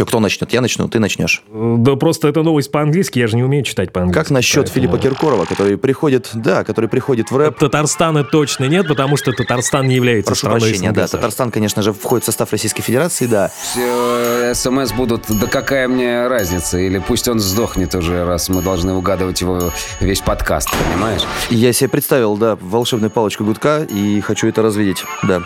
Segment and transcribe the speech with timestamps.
[0.00, 0.50] Че, кто начнет?
[0.50, 1.42] Я начну, ты начнешь.
[1.52, 4.18] Да просто это новость по-английски, я же не умею читать по-английски.
[4.18, 7.58] Как насчет поэтому- Филиппа Киркорова, который приходит, да, который приходит в рэп?
[7.58, 11.06] Татарстана точно нет, потому что Татарстан не является Прошу страной прощения, да.
[11.06, 13.50] Татарстан, конечно же, входит в состав Российской Федерации, да.
[13.62, 16.78] Все СМС будут, да какая мне разница?
[16.78, 19.70] Или пусть он сдохнет уже, раз мы должны угадывать его
[20.00, 21.24] весь подкаст, понимаешь?
[21.50, 25.42] Я себе представил, да, волшебную палочку гудка и хочу это развидеть, да.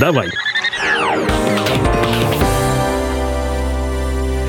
[0.00, 0.30] Давай.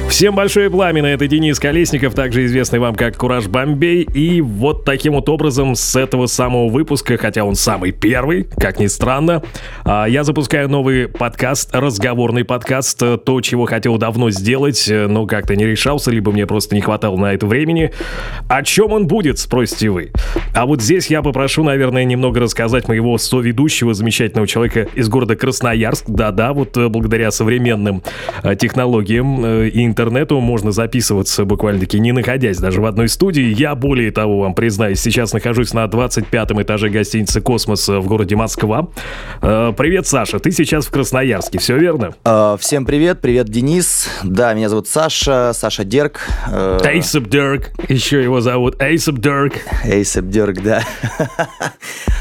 [0.10, 4.04] Всем большое пламя, это Денис Колесников, также известный вам как Кураж Бомбей.
[4.04, 8.86] И вот таким вот образом с этого самого выпуска, хотя он самый первый, как ни
[8.86, 9.42] странно,
[9.84, 15.26] а, я запускаю новый подкаст, разговорный подкаст, э, то, чего хотел давно сделать, э, но
[15.26, 17.92] как-то не решался, либо мне просто не хватало на это времени.
[18.48, 20.12] О чем он будет, спросите вы.
[20.54, 26.06] А вот здесь я попрошу, наверное, немного рассказать моего соведущего, замечательного человека из города Красноярск.
[26.08, 28.04] Да-да, вот э, благодаря современным
[28.60, 33.44] технологиям и интернету можно записываться буквально-таки не находясь даже в одной студии.
[33.44, 38.88] Я более того вам признаюсь, сейчас нахожусь на 25 этаже гостиницы «Космос» в городе Москва.
[39.44, 42.16] Э, Привет, Саша, ты сейчас в Красноярске, все верно?
[42.24, 44.08] А, Всем привет, привет, Денис.
[44.24, 46.22] Да, меня зовут Саша, Саша Дерг.
[46.48, 49.54] Э, Эйсап Дерк, еще его зовут Эйсап Дерк.
[49.86, 50.84] Эйсеп Дерг, да.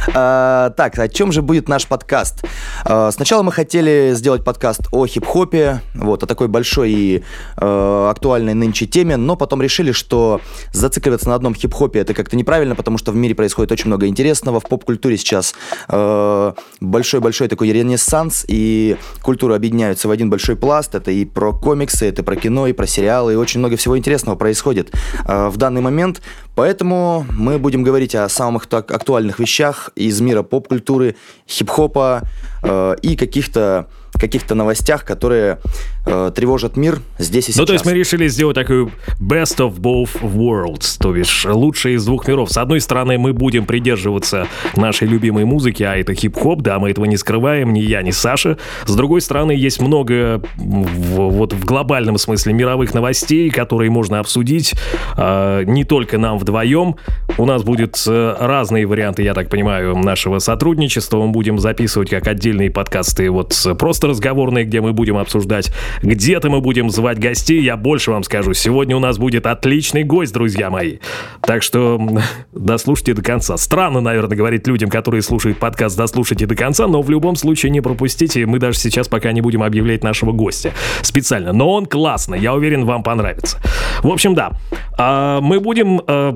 [0.04, 2.44] Так, о чем же будет наш подкаст?
[2.84, 7.22] Сначала мы хотели сделать подкаст о хип-хопе, вот, о такой большой и
[7.62, 10.40] э, актуальной нынче теме, но потом решили, что
[10.72, 14.60] зацикливаться на одном хип-хопе это как-то неправильно, потому что в мире происходит очень много интересного,
[14.60, 15.54] в поп-культуре сейчас
[15.88, 22.06] э, большой-большой такой ренессанс, и культуры объединяются в один большой пласт, это и про комиксы,
[22.06, 24.92] это про кино, и про сериалы, и очень много всего интересного происходит.
[25.26, 26.20] Э, в данный момент,
[26.54, 31.16] поэтому мы будем говорить о самых так актуальных вещах из мира поп-культуры,
[31.48, 32.22] хип-хопа
[32.62, 35.58] э, и каких-то каких-то новостях, которые
[36.06, 37.60] э, тревожат мир здесь и сейчас.
[37.60, 42.04] Ну, то есть мы решили сделать такую best of both worlds, то бишь лучшее из
[42.04, 42.52] двух миров.
[42.52, 47.06] С одной стороны, мы будем придерживаться нашей любимой музыки, а это хип-хоп, да, мы этого
[47.06, 48.58] не скрываем, ни я, ни Саша.
[48.84, 54.74] С другой стороны, есть много в- вот в глобальном смысле мировых новостей, которые можно обсудить
[55.16, 56.96] э, не только нам вдвоем.
[57.38, 61.18] У нас будет э, разные варианты, я так понимаю, нашего сотрудничества.
[61.18, 65.72] Мы будем записывать как отдельные подкасты, вот э, просто разговорные, где мы будем обсуждать.
[66.02, 68.52] Где-то мы будем звать гостей, я больше вам скажу.
[68.52, 70.98] Сегодня у нас будет отличный гость, друзья мои.
[71.40, 72.00] Так что
[72.52, 73.56] дослушайте до конца.
[73.56, 77.80] Странно, наверное, говорить людям, которые слушают подкаст, дослушайте до конца, но в любом случае не
[77.80, 78.44] пропустите.
[78.46, 80.72] Мы даже сейчас пока не будем объявлять нашего гостя
[81.02, 81.52] специально.
[81.52, 83.58] Но он классный, я уверен, вам понравится.
[84.02, 84.52] В общем, да.
[84.98, 86.31] А, Мы будем а,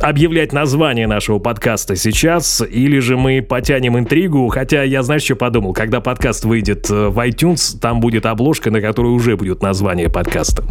[0.00, 5.72] объявлять название нашего подкаста сейчас, или же мы потянем интригу, хотя я, знаешь, что подумал,
[5.72, 10.64] когда подкаст выйдет э, в iTunes, там будет обложка, на которой уже будет название подкаста.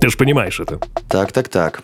[0.00, 0.80] Ты же понимаешь это.
[1.08, 1.82] Так, так, так.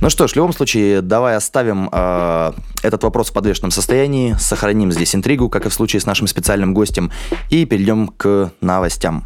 [0.00, 2.52] Ну что ж, в любом случае, давай оставим э,
[2.82, 6.74] этот вопрос в подвешенном состоянии, сохраним здесь интригу, как и в случае с нашим специальным
[6.74, 7.10] гостем,
[7.50, 9.24] и перейдем к новостям.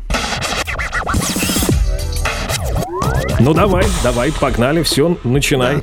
[3.41, 5.83] Ну давай, давай, погнали, все, начинай.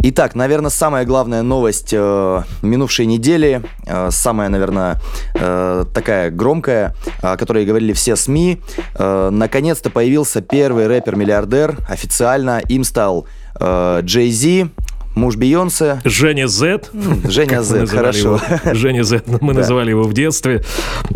[0.00, 5.00] Итак, наверное, самая главная новость э, минувшей недели, э, самая, наверное,
[5.34, 8.62] э, такая громкая, о которой говорили все СМИ.
[8.94, 13.26] Э, наконец-то появился первый рэпер-миллиардер, официально им стал
[13.58, 14.70] э, Джей Зи,
[15.18, 16.00] муж Бейонсе.
[16.04, 16.90] Женя Z.
[17.28, 18.18] Женя З, хорошо.
[18.18, 18.40] его.
[18.74, 19.60] Женя Z, мы Да.
[19.60, 20.62] называли его в детстве.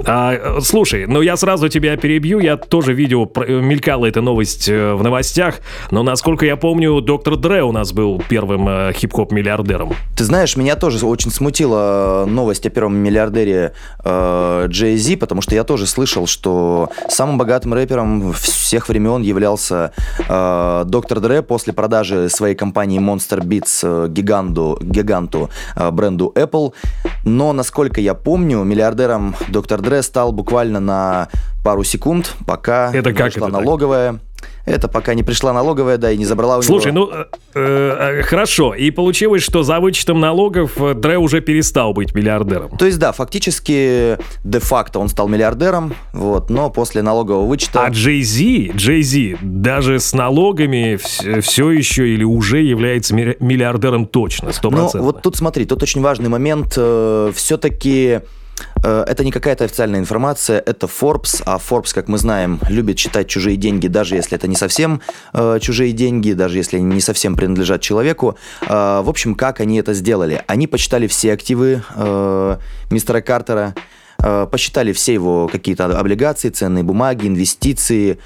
[0.06, 4.68] А, э, слушай, ну я сразу тебя перебью, я тоже видел, э, мелькала эта новость
[4.68, 9.94] э, в новостях, но насколько я помню, доктор Дре у нас был первым э, хип-хоп-миллиардером.
[10.16, 13.72] Ты знаешь, меня тоже очень смутила новость о первом миллиардере
[14.04, 19.92] э, Джей Зи, потому что я тоже слышал, что самым богатым рэпером всех времен являлся
[20.28, 26.72] э, Доктор Дре после продажи своей компании Monster Beats э, гиганту, гиганту э, бренду Apple.
[27.24, 31.28] Но, насколько я помню, миллиардером Доктор Дре стал буквально на
[31.64, 34.12] пару секунд, пока Это как это так?
[34.64, 37.10] Это пока не пришла налоговая, да, и не забрала у Слушай, него...
[37.12, 37.24] ну
[37.54, 42.76] э, э, хорошо, и получилось, что за вычетом налогов э, Дре уже перестал быть миллиардером.
[42.76, 47.84] То есть, да, фактически, де-факто он стал миллиардером, вот, но после налогового вычета...
[47.86, 50.96] А Джей Зи, Джей Зи даже с налогами
[51.40, 55.00] все еще или уже является ми- миллиардером точно, сто Ну, процентов.
[55.02, 56.72] вот тут смотри, тут очень важный момент.
[57.34, 58.20] все-таки
[58.82, 63.56] это не какая-то официальная информация, это Forbes, а Forbes, как мы знаем, любит считать чужие
[63.56, 65.00] деньги, даже если это не совсем
[65.32, 68.36] э, чужие деньги, даже если они не совсем принадлежат человеку.
[68.62, 70.42] Э, в общем, как они это сделали?
[70.46, 72.56] Они почитали все активы э,
[72.90, 73.74] мистера Картера,
[74.18, 78.18] э, посчитали все его какие-то облигации, ценные бумаги, инвестиции,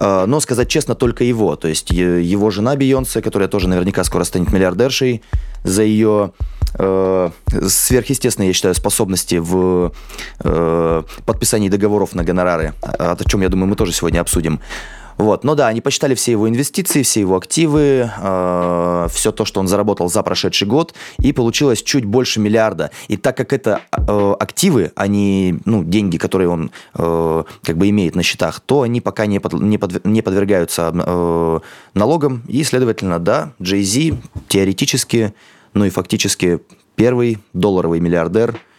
[0.00, 1.54] Э, но, сказать честно, только его.
[1.56, 5.22] То есть его жена Бейонсе, которая тоже наверняка скоро станет миллиардершей,
[5.62, 6.32] за ее
[6.74, 7.30] э,
[7.66, 9.92] сверхъестественные, я считаю, способности в
[10.40, 14.60] э, подписании договоров на гонорары, о чем, я думаю, мы тоже сегодня обсудим.
[15.20, 15.44] Вот.
[15.44, 19.68] Но да, они посчитали все его инвестиции, все его активы, э, все то, что он
[19.68, 22.90] заработал за прошедший год, и получилось чуть больше миллиарда.
[23.08, 27.90] И так как это э, активы, а не ну, деньги, которые он э, как бы
[27.90, 31.60] имеет на счетах, то они пока не, под, не, под, не подвергаются э,
[31.92, 34.16] налогам, и, следовательно, да, Jay-Z
[34.48, 35.34] теоретически,
[35.74, 36.60] ну и фактически
[36.96, 38.56] первый долларовый миллиардер–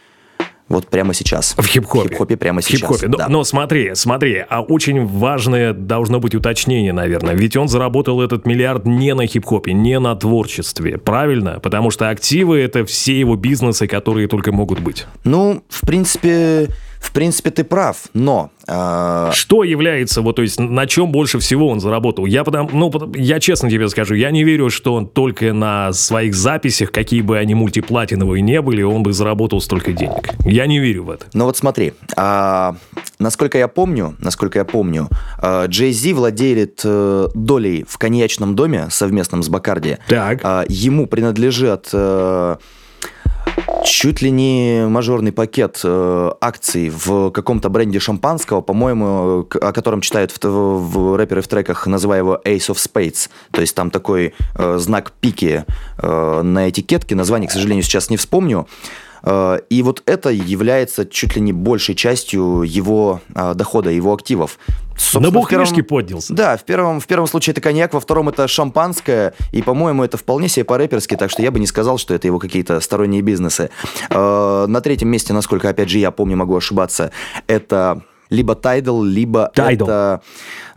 [0.71, 1.53] вот прямо сейчас.
[1.57, 2.07] В хип-хопе.
[2.07, 2.79] В хип-хопе прямо сейчас.
[2.79, 3.07] хип-хопе.
[3.09, 3.27] Да.
[3.27, 7.35] Но, но смотри, смотри, а очень важное должно быть уточнение, наверное.
[7.35, 10.97] Ведь он заработал этот миллиард не на хип-хопе, не на творчестве.
[10.97, 11.59] Правильно?
[11.61, 15.05] Потому что активы— это все его бизнесы, которые только могут быть.
[15.25, 16.69] Ну, в принципе,
[17.01, 18.51] в принципе, ты прав, но...
[18.67, 19.31] Э...
[19.33, 22.27] Что является, вот, то есть, на чем больше всего он заработал?
[22.27, 26.35] Я, потому, ну, я честно тебе скажу, я не верю, что он только на своих
[26.35, 30.29] записях, какие бы они мультиплатиновые не были, он бы заработал столько денег.
[30.45, 31.25] Я не верю в это.
[31.33, 32.75] Ну вот смотри, а,
[33.17, 35.09] насколько я помню, насколько я помню,
[35.39, 39.97] а, Джей Зи владеет а, долей в коньячном доме совместном с Бакарди.
[40.07, 40.41] Так.
[40.43, 41.89] А, ему принадлежат...
[41.93, 42.59] А,
[43.83, 50.31] чуть ли не мажорный пакет э, акций в каком-то бренде шампанского, по-моему, о котором читают
[50.31, 53.29] в, в, в рэперы в треках, называя его Ace of Spades.
[53.51, 55.65] То есть там такой э, знак пики
[55.97, 57.15] э, на этикетке.
[57.15, 58.67] Название, к сожалению, сейчас не вспомню.
[59.23, 64.57] Э, и вот это является чуть ли не большей частью его э, дохода, его активов.
[64.97, 65.87] Собственно, На первом...
[65.87, 66.33] поднялся.
[66.33, 70.17] Да, в первом, в первом случае это коньяк, во втором это шампанское, и, по-моему, это
[70.17, 73.69] вполне себе по-рэперски, так что я бы не сказал, что это его какие-то сторонние бизнесы.
[74.09, 77.11] Э, на третьем месте, насколько, опять же, я помню, могу ошибаться,
[77.47, 79.73] это либо Tidal, либо Tidal.
[79.73, 80.21] это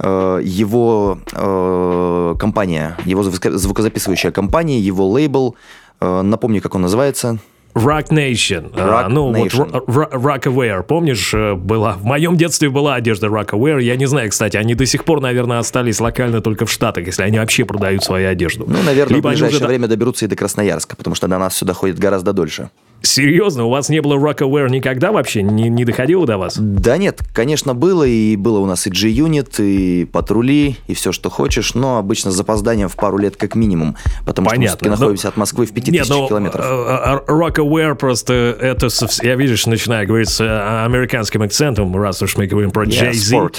[0.01, 5.55] э, его э, компания, его звукозаписывающая компания, его лейбл.
[6.01, 7.39] Э, напомню, как он называется.
[7.75, 8.73] Rock Nation.
[8.73, 9.83] Rock ну, Nation.
[9.87, 11.95] вот Rockaware, помнишь, э, была...
[11.95, 13.83] В моем детстве была одежда Rockaware.
[13.83, 17.23] Я не знаю, кстати, они до сих пор, наверное, остались локально только в Штатах, если
[17.23, 18.65] они вообще продают свою одежду.
[18.69, 19.67] Ну, наверное, Либо в ближайшее уже...
[19.67, 22.71] время доберутся и до Красноярска, потому что до нас сюда ходит гораздо дольше.
[23.05, 25.43] Серьезно, у вас не было Rockaware никогда вообще?
[25.43, 26.57] Не, не доходило до вас?
[26.59, 31.29] Да нет, конечно, было, и было у нас и G-Unit, и патрули, и все, что
[31.29, 34.55] хочешь, но обычно с запозданием в пару лет как минимум, потому Понятно.
[34.55, 34.97] что мы все-таки но...
[34.97, 36.65] находимся от Москвы в 5000 нет, но, километров.
[36.65, 38.89] Uh, Rockaware просто это,
[39.23, 40.41] я видишь, начинаю говорить с
[40.85, 43.51] американским акцентом, раз уж мы говорим про yeah, Jay-Z.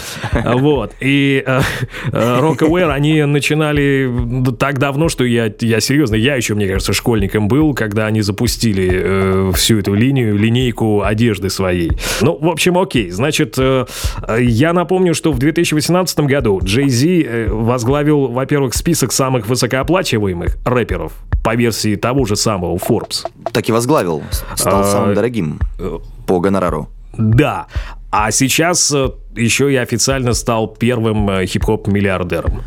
[0.55, 1.61] Вот, и uh,
[2.11, 4.11] Rockaware, они начинали
[4.57, 9.34] так давно, что я, я серьезно, я еще, мне кажется, школьником был, когда они запустили
[9.53, 11.91] всю эту линию, линейку одежды своей.
[12.21, 13.09] Ну, в общем, окей.
[13.09, 13.85] Значит, э,
[14.39, 21.13] я напомню, что в 2018 году Джей Зи э, возглавил, во-первых, список самых высокооплачиваемых рэперов
[21.43, 23.25] по версии того же самого Forbes.
[23.51, 24.23] Так и возглавил.
[24.55, 26.89] Стал а, самым дорогим э, по гонорару.
[27.17, 27.67] Да.
[28.11, 28.93] А сейчас
[29.35, 32.61] еще и официально стал первым хип-хоп-миллиардером.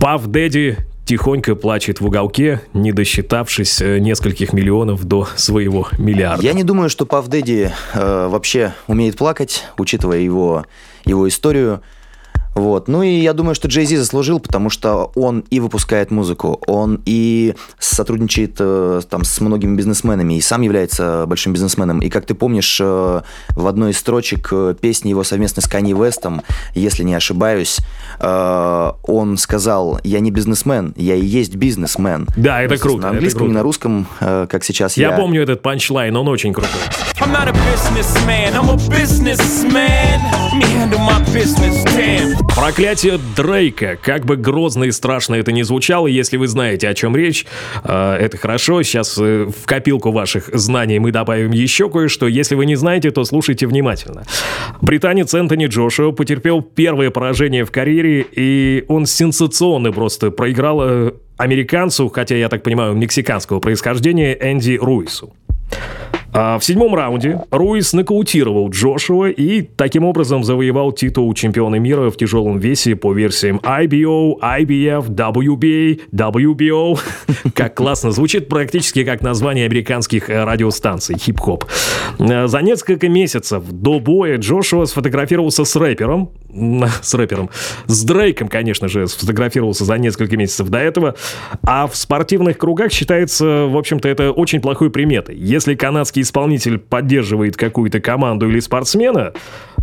[0.00, 6.42] Пав Дэдди тихонько плачет в уголке, не досчитавшись э, нескольких миллионов до своего миллиарда.
[6.42, 10.64] Я не думаю, что Пав Дэдди э, вообще умеет плакать, учитывая его,
[11.04, 11.82] его историю.
[12.54, 12.86] Вот.
[12.88, 17.00] Ну и я думаю, что Джей Зи заслужил, потому что он и выпускает музыку, он
[17.06, 22.00] и сотрудничает э, там с многими бизнесменами, и сам является большим бизнесменом.
[22.00, 23.22] И как ты помнишь, э,
[23.56, 26.42] в одной из строчек э, песни его совместно с Канни Вестом,
[26.74, 27.78] если не ошибаюсь,
[28.18, 32.26] э, он сказал, я не бизнесмен, я и есть бизнесмен.
[32.36, 33.02] Да, это ну, круто.
[33.02, 33.50] На английском, круто.
[33.50, 35.10] не на русском, э, как сейчас я.
[35.10, 36.80] Я помню этот панчлайн, он очень крутой.
[37.20, 40.20] I'm not a businessman, I'm a businessman.
[40.58, 42.36] Me handle my business, damn.
[42.54, 43.96] Проклятие Дрейка.
[44.00, 47.46] Как бы грозно и страшно это ни звучало, если вы знаете, о чем речь,
[47.84, 48.82] э, это хорошо.
[48.82, 52.26] Сейчас э, в копилку ваших знаний мы добавим еще кое-что.
[52.26, 54.24] Если вы не знаете, то слушайте внимательно.
[54.80, 62.08] Британец Энтони Джошуа потерпел первое поражение в карьере, и он сенсационно просто проиграл э, американцу,
[62.08, 65.34] хотя, я так понимаю, мексиканского происхождения, Энди Руису.
[66.34, 72.16] А в седьмом раунде Руис нокаутировал Джошуа и таким образом завоевал титул чемпиона мира в
[72.16, 76.98] тяжелом весе по версиям IBO, IBF, WBA, WBO.
[77.54, 81.66] Как классно звучит, практически как название американских э, радиостанций хип-хоп.
[82.18, 86.30] Э, за несколько месяцев до боя Джошуа сфотографировался с рэпером,
[87.02, 87.50] с рэпером,
[87.86, 91.14] с Дрейком, конечно же, сфотографировался за несколько месяцев до этого,
[91.62, 95.36] а в спортивных кругах считается, в общем-то, это очень плохой приметой.
[95.36, 99.32] Если если канадский исполнитель поддерживает какую-то команду или спортсмена,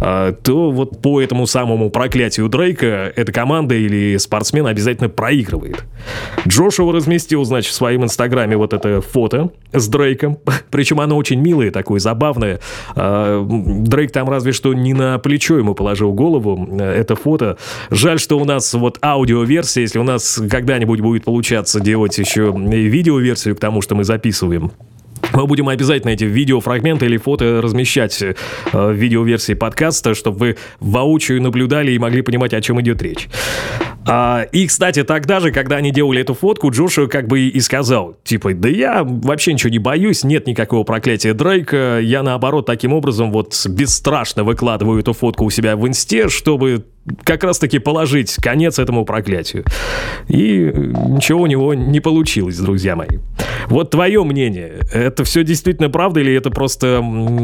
[0.01, 5.85] а, то вот по этому самому проклятию Дрейка эта команда или спортсмен обязательно проигрывает.
[6.47, 10.37] Джошуа разместил, значит, в своем инстаграме вот это фото с Дрейком,
[10.71, 12.59] причем оно очень милое, такое забавное.
[12.95, 17.57] А, Дрейк там разве что не на плечо ему положил голову, это фото.
[17.89, 23.55] Жаль, что у нас вот аудиоверсия, если у нас когда-нибудь будет получаться делать еще видеоверсию
[23.55, 24.71] к тому, что мы записываем,
[25.33, 28.35] мы будем обязательно эти видеофрагменты или фото размещать э,
[28.71, 33.27] в видеоверсии подкаста, чтобы вы воочию наблюдали и могли понимать, о чем идет речь.
[34.07, 38.17] А, и, кстати, тогда же, когда они делали эту фотку, Джошуа как бы и сказал,
[38.23, 43.31] типа, да я вообще ничего не боюсь, нет никакого проклятия Дрейка, я наоборот таким образом
[43.31, 46.85] вот бесстрашно выкладываю эту фотку у себя в инсте, чтобы
[47.23, 49.65] как раз-таки положить конец этому проклятию.
[50.27, 53.19] И ничего у него не получилось, друзья мои.
[53.67, 57.03] Вот твое мнение, это все действительно правда или это просто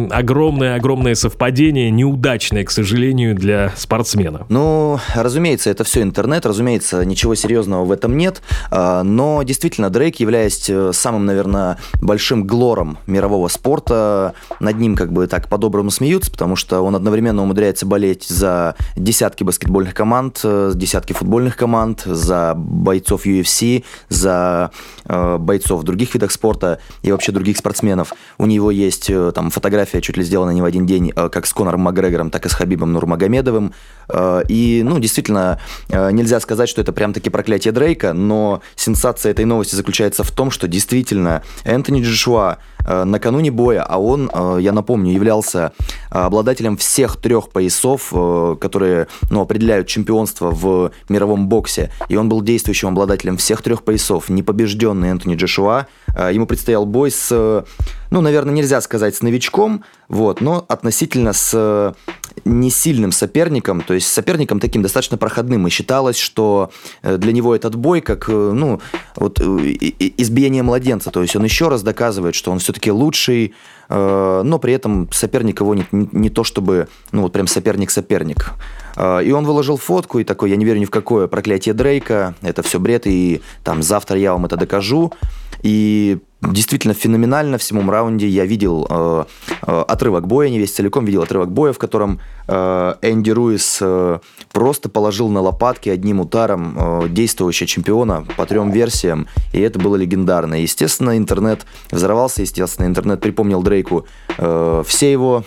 [0.10, 4.46] огромное-огромное совпадение, неудачное, к сожалению, для спортсмена?
[4.50, 8.42] Ну, разумеется, это все интернет, разумеется, ничего серьезного в этом нет,
[8.72, 15.12] а, но действительно Дрейк, являясь э, самым, наверное, большим глором мирового спорта, над ним как
[15.12, 20.74] бы так по-доброму смеются, потому что он одновременно умудряется болеть за десятки баскетбольных команд, э,
[20.76, 24.72] десятки футбольных команд, за бойцов UFC, за
[25.06, 28.14] э, бойцов в других видах спорта и вообще других спортсменов.
[28.38, 31.46] У него есть э, там фотография, чуть ли сделана не в один день, э, как
[31.46, 33.74] с Конором Макгрегором, так и с Хабибом Нурмагомедовым.
[34.10, 35.60] Э, и, ну, действительно,
[35.90, 40.52] э, нельзя сказать, что это прям-таки проклятие Дрейка, но сенсация этой новости заключается в том,
[40.52, 42.58] что действительно Энтони Джошуа
[43.06, 45.74] накануне боя, а он, э, я напомню, являлся
[46.12, 48.14] э, обладателем всех трех поясов,
[48.60, 51.92] которые ну, определяют чемпионство в мировом боксе.
[52.10, 54.30] И он был действующим обладателем всех трех поясов.
[54.30, 55.88] Непобежденный Энтони Джошуа.
[56.32, 57.66] Ему предстоял бой с,
[58.12, 61.96] ну, наверное, нельзя сказать с новичком, вот, но относительно с
[62.44, 65.68] не сильным соперником, то есть соперником таким достаточно проходным.
[65.68, 66.72] И считалось, что
[67.02, 68.82] для него этот бой как ну,
[69.16, 71.12] вот, избиение младенца.
[71.12, 73.54] То есть он еще раз доказывает, что он все-таки лучший,
[73.90, 78.54] э, но при этом соперник его не, не то чтобы, ну вот прям соперник-соперник.
[78.96, 82.36] Э, и он выложил фотку и такой, я не верю ни в какое проклятие Дрейка,
[82.42, 85.14] это все бред, и там завтра я вам это докажу.
[85.62, 88.28] И действительно феноменально в седьмом раунде.
[88.28, 89.26] Я видел э,
[89.66, 94.20] э, отрывок боя, не весь целиком, видел отрывок боя, в котором э, Энди Руис э,
[94.52, 99.96] просто положил на лопатки одним ударом э, действующего чемпиона по трем версиям, и это было
[99.96, 100.62] легендарно.
[100.62, 104.06] Естественно, интернет взорвался, естественно, интернет припомнил Дрейку
[104.38, 105.44] э, все его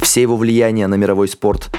[0.00, 1.70] все его влияния на мировой спорт.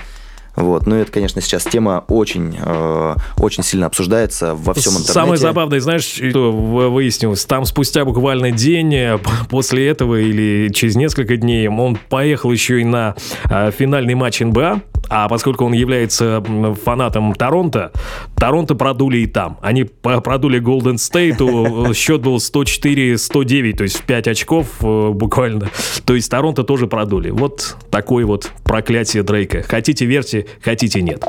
[0.56, 0.86] Вот.
[0.86, 5.14] Ну, это, конечно, сейчас тема очень, э, очень сильно обсуждается во всем интернете.
[5.14, 7.46] Самое забавное, знаешь, что выяснилось?
[7.46, 9.20] Там спустя буквально день э,
[9.50, 13.16] после этого или через несколько дней он поехал еще и на
[13.50, 16.44] э, финальный матч НБА, а поскольку он является
[16.84, 17.92] фанатом Торонто,
[18.36, 19.58] Торонто продули и там.
[19.62, 25.70] Они продули Golden State, счет был 104-109, то есть 5 очков э, буквально.
[26.06, 27.30] То есть Торонто тоже продули.
[27.30, 29.64] Вот такое вот проклятие Дрейка.
[29.64, 31.24] Хотите верьте, хотите нет.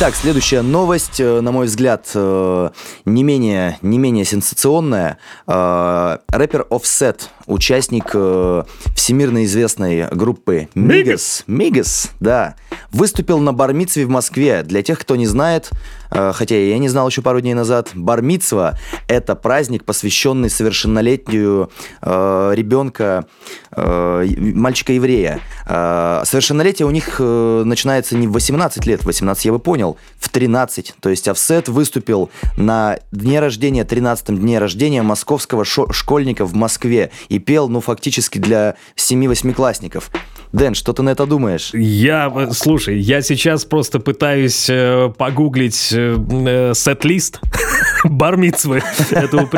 [0.00, 2.70] Итак, следующая новость, э, на мой взгляд, э,
[3.04, 5.18] не менее, не менее сенсационная.
[5.46, 8.62] Рэпер Offset участник э,
[8.94, 11.42] всемирно известной группы Мигас.
[11.46, 12.56] Мигас, да.
[12.92, 14.62] Выступил на бармитсве в Москве.
[14.62, 15.76] Для тех, кто не знает, э,
[16.10, 21.70] хотя я не знал еще пару дней назад, бармитсва– это праздник, посвященный совершеннолетию
[22.02, 23.26] э, ребенка,
[23.72, 25.40] э, мальчика-еврея.
[25.66, 29.96] Э, совершеннолетие у них э, начинается не в 18 лет, в 18 я бы понял,
[30.18, 30.94] в 13.
[31.00, 37.38] То есть Офсет выступил на дне рождения, 13-м дне рождения московского школьника в Москве и
[37.38, 40.10] пел, ну, фактически для 7-8-классников.
[40.52, 41.70] Дэн, что ты на это думаешь?
[41.74, 47.40] Я, э, слушай, я сейчас просто пытаюсь э, погуглить э, э сет-лист
[48.04, 48.82] бармитсвы.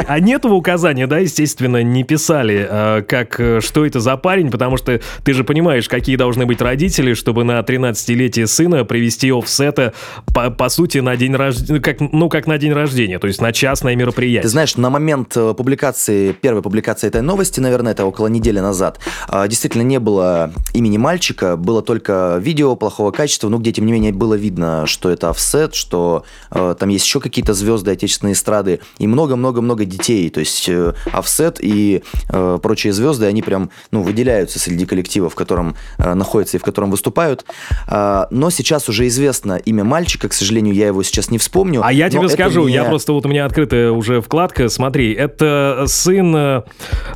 [0.06, 5.00] А нет указания, да, естественно, не писали, э, как, что это за парень, потому что
[5.24, 9.94] ты же понимаешь, какие должны быть родители, чтобы на 13-летие сына привести офсета,
[10.34, 13.52] по, по сути, на день рождения, как, ну, как на день рождения, то есть на
[13.52, 14.42] частное мероприятие.
[14.42, 19.00] Ты знаешь, на момент публикации, первой публикации этой новости, наверное, это около недели назад,
[19.48, 20.52] действительно не было
[20.82, 25.08] имени мальчика, было только видео плохого качества, но где, тем не менее, было видно, что
[25.08, 30.28] это офсет, что э, там есть еще какие-то звезды отечественной эстрады, и много-много-много детей.
[30.30, 30.68] То есть
[31.12, 36.62] Офсет и прочие звезды, они прям ну, выделяются среди коллектива, в котором находятся и в
[36.62, 37.44] котором выступают.
[37.88, 41.82] Но сейчас уже известно имя мальчика, к сожалению, я его сейчас не вспомню.
[41.84, 42.74] А я тебе скажу, не...
[42.74, 46.64] я просто вот у меня открытая уже вкладка, смотри, это сын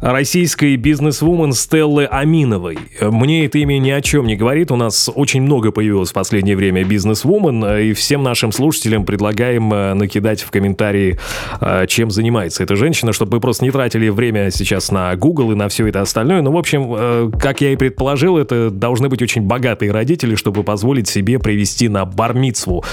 [0.00, 2.78] российской бизнес-вумен Стеллы Аминовой.
[3.00, 6.56] Мне это имя ни о чем не говорит, у нас очень много появилось в последнее
[6.56, 11.18] время бизнес-вумен, и всем нашим слушателям предлагаем э, накидать в комментарии,
[11.60, 15.54] э, чем занимается эта женщина, чтобы мы просто не тратили время сейчас на Google и
[15.54, 16.42] на все это остальное.
[16.42, 20.62] Ну, в общем, э, как я и предположил, это должны быть очень богатые родители, чтобы
[20.62, 22.84] позволить себе привести на бармицву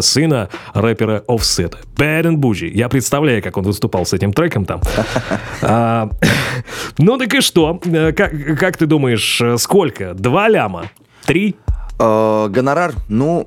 [0.00, 1.74] сына рэпера Offset.
[1.96, 2.70] Bad and Bougie.
[2.70, 4.80] Я представляю, как он выступал с этим треком там.
[5.64, 6.08] А,
[6.98, 7.80] ну так и что?
[8.16, 10.01] Как ты думаешь, сколько?
[10.14, 10.90] Два ляма?
[11.24, 11.56] Три?
[11.98, 13.46] Гонорар, ну,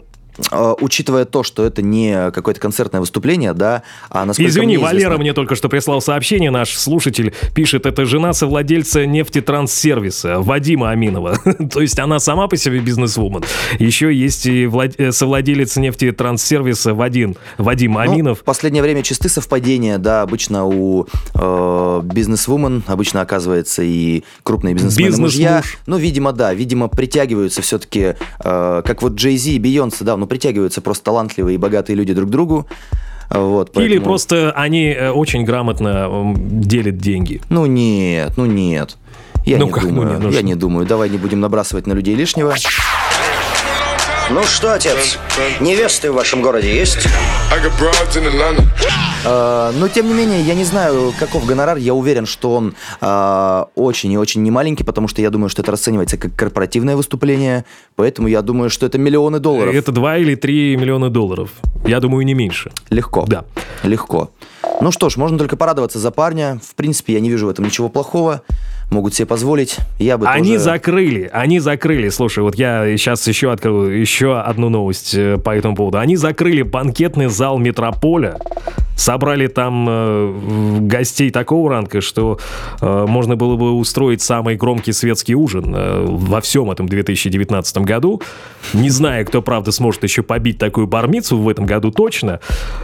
[0.52, 4.98] учитывая то, что это не какое-то концертное выступление, да, а насколько Извини, мне известно...
[4.98, 11.38] Валера мне только что прислал сообщение, наш слушатель пишет, это жена совладельца нефтетранссервиса Вадима Аминова.
[11.72, 13.44] то есть она сама по себе бизнес-вумен.
[13.80, 14.94] Еще есть и влад...
[14.98, 18.40] Э, совладелец нефтетранссервиса Вадим, Вадим ну, Аминов.
[18.40, 25.08] В последнее время чисты совпадения, да, обычно у э, бизнес-вумен обычно оказывается и крупные бизнесмены
[25.08, 25.64] Бизнес мужья.
[25.86, 30.25] Ну, видимо, да, видимо, притягиваются все-таки, э, как вот Джей Зи и Бейонсе, да, ну,
[30.26, 32.68] ну, притягиваются просто талантливые и богатые люди друг к другу.
[33.30, 33.86] Вот, поэтому...
[33.86, 37.42] Или просто они э, очень грамотно делят деньги.
[37.50, 38.98] Ну нет, ну нет.
[39.46, 40.20] Я ну, не как, ну, думаю.
[40.20, 40.86] Ну, нет, я не думаю.
[40.86, 42.56] Давай не будем набрасывать на людей лишнего.
[44.32, 45.20] Ну что, отец,
[45.60, 47.08] невесты в вашем городе есть?
[49.26, 51.78] Uh, но тем не менее, я не знаю, каков гонорар.
[51.78, 55.72] Я уверен, что он uh, очень и очень немаленький, потому что я думаю, что это
[55.72, 57.66] расценивается как корпоративное выступление.
[57.96, 59.74] Поэтому я думаю, что это миллионы долларов.
[59.74, 61.50] Это 2 или 3 миллиона долларов.
[61.88, 62.72] Я думаю, не меньше.
[62.92, 63.26] Легко.
[63.28, 63.46] Да.
[63.82, 64.30] Легко.
[64.80, 66.60] Ну что ж, можно только порадоваться за парня.
[66.64, 68.44] В принципе, я не вижу в этом ничего плохого
[68.92, 69.78] могут себе позволить.
[70.00, 70.64] Я бы Они тоже...
[70.64, 72.10] закрыли, они закрыли.
[72.10, 75.98] Слушай, вот я сейчас еще открою еще одну новость э, по этому поводу.
[76.00, 78.38] Они закрыли банкетный зал Метрополя,
[78.96, 82.40] собрали там э, гостей такого ранга, что
[82.82, 88.22] э, можно было бы устроить самый громкий светский ужин э, во всем этом 2019 году.
[88.74, 92.40] Не знаю, кто, правда, сможет еще побить такую бармицу в этом году точно.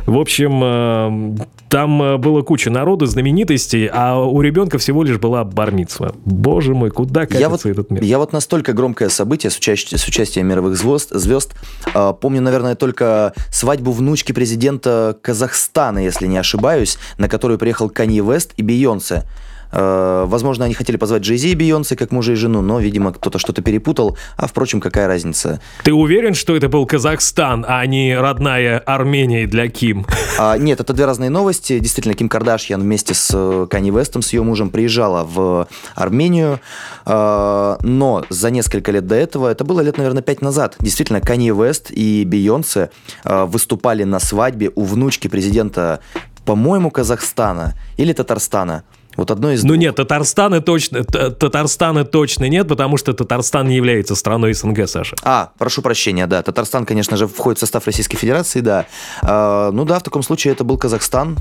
[0.05, 5.45] В общем, э, там э, было куча народу, знаменитостей, а у ребенка всего лишь была
[5.45, 6.13] бармицва.
[6.25, 8.03] Боже мой, куда катится я вот, этот мир?
[8.03, 11.55] Я вот настолько громкое событие с, участием, с участием мировых звезд, звезд
[11.95, 18.21] э, помню, наверное, только свадьбу внучки президента Казахстана, если не ошибаюсь, на которую приехал Канье
[18.21, 19.23] Вест и Бейонсе.
[19.71, 23.13] Э, возможно, они хотели позвать Джей Зи и Бейонсе как мужа и жену, но, видимо,
[23.13, 24.17] кто-то что-то перепутал.
[24.37, 25.61] А, впрочем, какая разница?
[25.83, 30.05] Ты уверен, что это был Казахстан, а не родная Армения для Ким?
[30.37, 31.79] А, нет, это две разные новости.
[31.79, 36.59] Действительно, Ким Кардашьян вместе с э, Канни Вестом, с ее мужем, приезжала в Армению.
[37.05, 41.51] А, но за несколько лет до этого, это было лет, наверное, пять назад, действительно, Канни
[41.51, 42.89] Вест и Бейонсе
[43.23, 45.99] а, выступали на свадьбе у внучки президента
[46.45, 48.83] по-моему, Казахстана или Татарстана.
[49.17, 54.15] Вот одно из Ну нет, Татарстана точно, Татарстана точно нет, потому что Татарстан не является
[54.15, 55.15] страной СНГ, Саша.
[55.23, 56.41] А, прошу прощения, да.
[56.41, 58.85] Татарстан, конечно же, входит в состав Российской Федерации, да.
[59.21, 61.37] А, ну да, в таком случае это был Казахстан.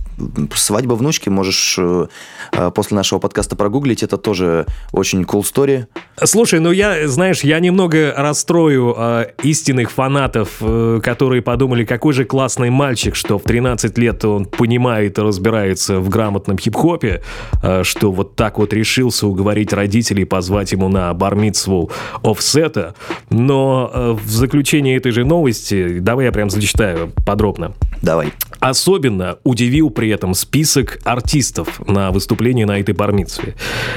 [0.54, 2.06] Свадьба внучки, можешь э,
[2.52, 4.02] э, после нашего подкаста прогуглить.
[4.02, 5.86] Это тоже очень cool story.
[6.24, 12.24] Слушай, ну я, знаешь, я немного расстрою э, истинных фанатов, э, которые подумали, какой же
[12.24, 17.22] классный мальчик, что в 13 лет он понимает и разбирается в грамотном хип-хопе.
[17.62, 21.90] Э, что вот так вот решился уговорить родителей позвать ему на бармитсву
[22.22, 22.94] офсета.
[23.28, 27.74] Но э, в заключение этой же новости, давай я прям зачитаю подробно.
[28.02, 28.32] Давай.
[28.60, 33.54] Особенно удивил при этом список артистов на выступлении на этой бармитсве.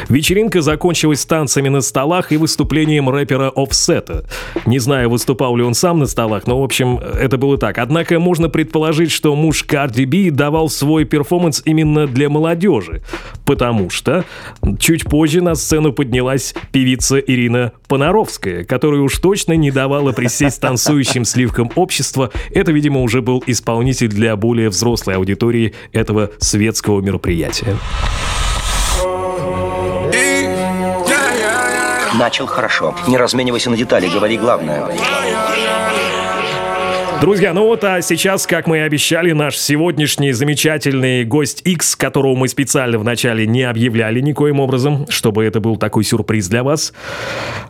[0.07, 4.25] Вечеринка закончилась танцами на столах и выступлением рэпера Офсета.
[4.65, 7.77] Не знаю, выступал ли он сам на столах, но, в общем, это было так.
[7.77, 13.01] Однако можно предположить, что муж Карди Би давал свой перформанс именно для молодежи
[13.45, 14.25] потому что
[14.79, 21.25] чуть позже на сцену поднялась певица Ирина Понаровская, которая уж точно не давала присесть танцующим
[21.25, 22.31] сливкам общества.
[22.51, 27.77] Это, видимо, уже был исполнитель для более взрослой аудитории этого светского мероприятия.
[32.19, 32.95] Начал хорошо.
[33.07, 34.87] Не разменивайся на детали, говори главное.
[37.23, 42.35] Друзья, ну вот а сейчас, как мы и обещали, наш сегодняшний замечательный гость X, которого
[42.35, 46.93] мы специально вначале не объявляли никоим образом, чтобы это был такой сюрприз для вас.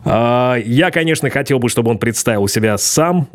[0.04, 3.28] А, я, конечно, хотел бы, чтобы он представил себя сам.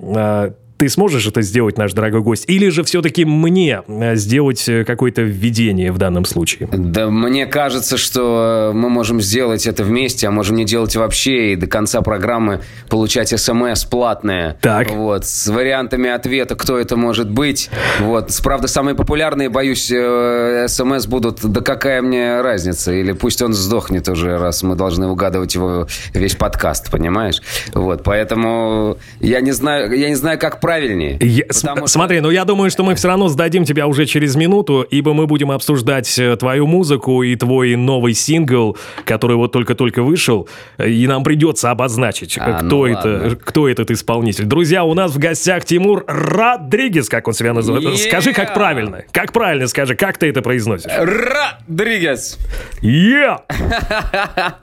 [0.79, 2.45] Ты сможешь это сделать, наш дорогой гость?
[2.47, 6.69] Или же все-таки мне э, сделать э, какое-то введение в данном случае?
[6.71, 11.55] Да мне кажется, что мы можем сделать это вместе, а можем не делать вообще и
[11.57, 14.55] до конца программы получать смс платные.
[14.61, 14.89] Так.
[14.91, 17.69] Вот, с вариантами ответа, кто это может быть.
[17.99, 22.93] Вот, правда, самые популярные, боюсь, э, смс будут, да какая мне разница?
[22.93, 27.41] Или пусть он сдохнет уже, раз мы должны угадывать его весь подкаст, понимаешь?
[27.73, 31.17] Вот, поэтому я не знаю, я не знаю, как правильнее.
[31.19, 31.87] Я, что...
[31.87, 35.25] Смотри, ну я думаю, что мы все равно сдадим тебя уже через минуту, ибо мы
[35.25, 41.23] будем обсуждать э, твою музыку и твой новый сингл, который вот только-только вышел, и нам
[41.23, 44.45] придется обозначить, а, кто, ну это, кто этот исполнитель.
[44.45, 47.85] Друзья, у нас в гостях Тимур Родригес, как он себя называет.
[47.85, 48.07] Yeah!
[48.07, 49.05] Скажи, как правильно.
[49.11, 50.91] Как правильно скажи, как ты это произносишь?
[50.95, 52.37] Родригес.
[52.83, 53.41] Yeah!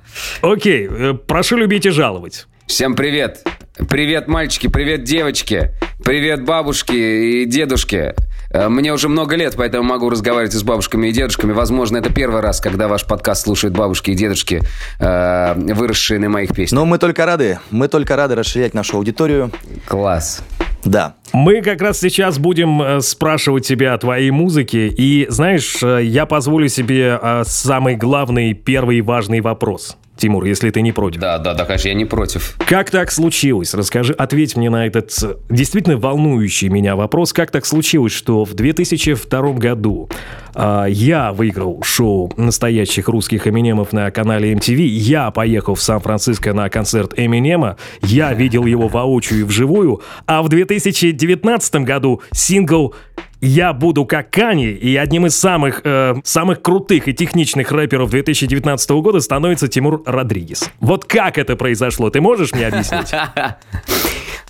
[0.40, 2.47] Окей, okay, э, прошу любить и жаловать.
[2.66, 3.45] Всем привет.
[3.88, 5.71] Привет, мальчики, привет, девочки,
[6.04, 8.14] привет, бабушки и дедушки.
[8.50, 11.52] Э, мне уже много лет, поэтому могу разговаривать с бабушками и дедушками.
[11.52, 14.62] Возможно, это первый раз, когда ваш подкаст слушают бабушки и дедушки,
[14.98, 16.78] э, выросшие на моих песнях.
[16.78, 17.59] Но мы только рады.
[17.70, 19.50] Мы только рады расширять нашу аудиторию.
[19.87, 20.42] Класс.
[20.85, 21.14] Да.
[21.32, 24.88] Мы как раз сейчас будем э, спрашивать тебя о твоей музыке.
[24.88, 29.96] И знаешь, я позволю себе самый главный, первый важный вопрос.
[30.16, 31.20] Тимур, если ты не против.
[31.20, 32.57] Да, да, да, конечно, я не против.
[32.66, 33.74] Как так случилось?
[33.74, 37.33] Расскажи, ответь мне на этот э, действительно волнующий меня вопрос.
[37.33, 40.09] Как так случилось, что в 2002 году
[40.55, 46.70] э, я выиграл шоу настоящих русских Эминемов на канале MTV, я поехал в Сан-Франциско на
[46.70, 52.94] концерт Эминема, я видел его воочию и вживую, а в 2019 году сингл
[53.40, 59.03] я буду как Кани, и одним из самых, э, самых крутых и техничных рэперов 2019
[59.03, 60.70] года становится Тимур Родригес.
[60.81, 63.12] Вот как это произошло, ты можешь мне объяснить?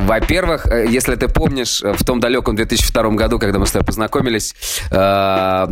[0.00, 3.86] Во-первых, э, если ты помнишь, э, в том далеком 2002 году, когда мы с тобой
[3.86, 4.54] познакомились,
[4.90, 5.66] э,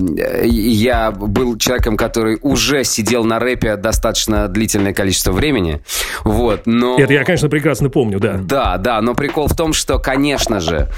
[0.44, 5.80] я был человеком, который уже сидел на рэпе достаточно длительное количество времени.
[6.24, 6.98] Вот, но...
[6.98, 8.38] Это я, конечно, прекрасно помню, да.
[8.40, 10.90] Да, да, но прикол в том, что, конечно же,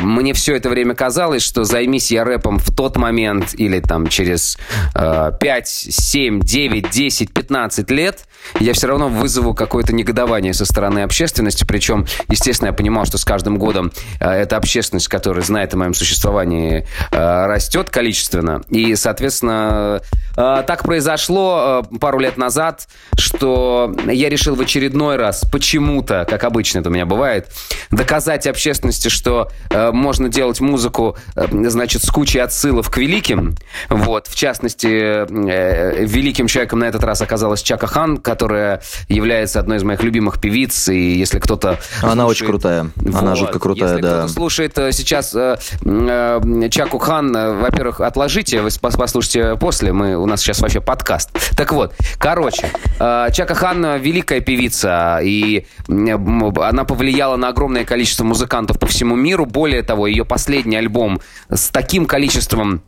[0.00, 4.58] мне все это время казалось, что займись я рэпом в тот момент или там через
[4.94, 8.26] 5, 7, 9, 10, 15 лет,
[8.60, 13.16] я все равно вызову какое-то негодование со стороны общественности, причем, естественно, естественно, я понимал, что
[13.16, 18.60] с каждым годом э, эта общественность, которая знает о моем существовании, э, растет количественно.
[18.68, 20.02] И, соответственно,
[20.36, 22.86] э, так произошло пару лет назад,
[23.18, 27.48] что я решил в очередной раз почему-то, как обычно это у меня бывает,
[27.90, 33.56] доказать общественности, что можно делать музыку, значит, с кучей отсылов к великим.
[33.88, 39.82] Вот, в частности, великим человеком на этот раз оказалась Чака Хан, которая является одной из
[39.82, 42.90] моих любимых певиц, и если кто-то она очень крутая.
[42.96, 43.14] Вот.
[43.14, 44.08] Она жутко крутая, Если да.
[44.08, 49.92] кто-то слушает э, сейчас э, э, Чаку Хан, э, во-первых, отложите, вы послушайте после.
[49.92, 51.30] Мы, у нас сейчас вообще подкаст.
[51.56, 58.78] Так вот, короче, э, Чака Хан великая певица, и она повлияла на огромное количество музыкантов
[58.78, 59.46] по всему миру.
[59.46, 62.82] Более того, ее последний альбом с таким количеством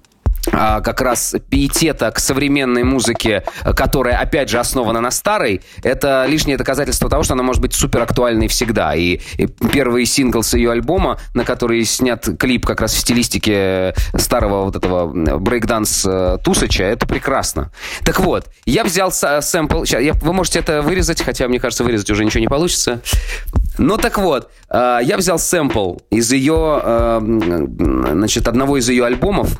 [0.51, 3.43] как раз пиетета к современной музыке,
[3.75, 8.03] которая, опять же, основана на старой, это лишнее доказательство того, что она может быть супер
[8.03, 8.95] актуальной всегда.
[8.95, 13.95] И, и первый сингл с ее альбома, на который снят клип как раз в стилистике
[14.17, 17.71] старого вот этого брейкданс э, Тусача, это прекрасно.
[18.05, 22.11] Так вот, я взял сэмпл, сейчас, я, вы можете это вырезать, хотя, мне кажется, вырезать
[22.11, 23.01] уже ничего не получится.
[23.79, 27.21] Ну так вот, э, я взял сэмпл из ее, э,
[28.13, 29.57] значит, одного из ее альбомов,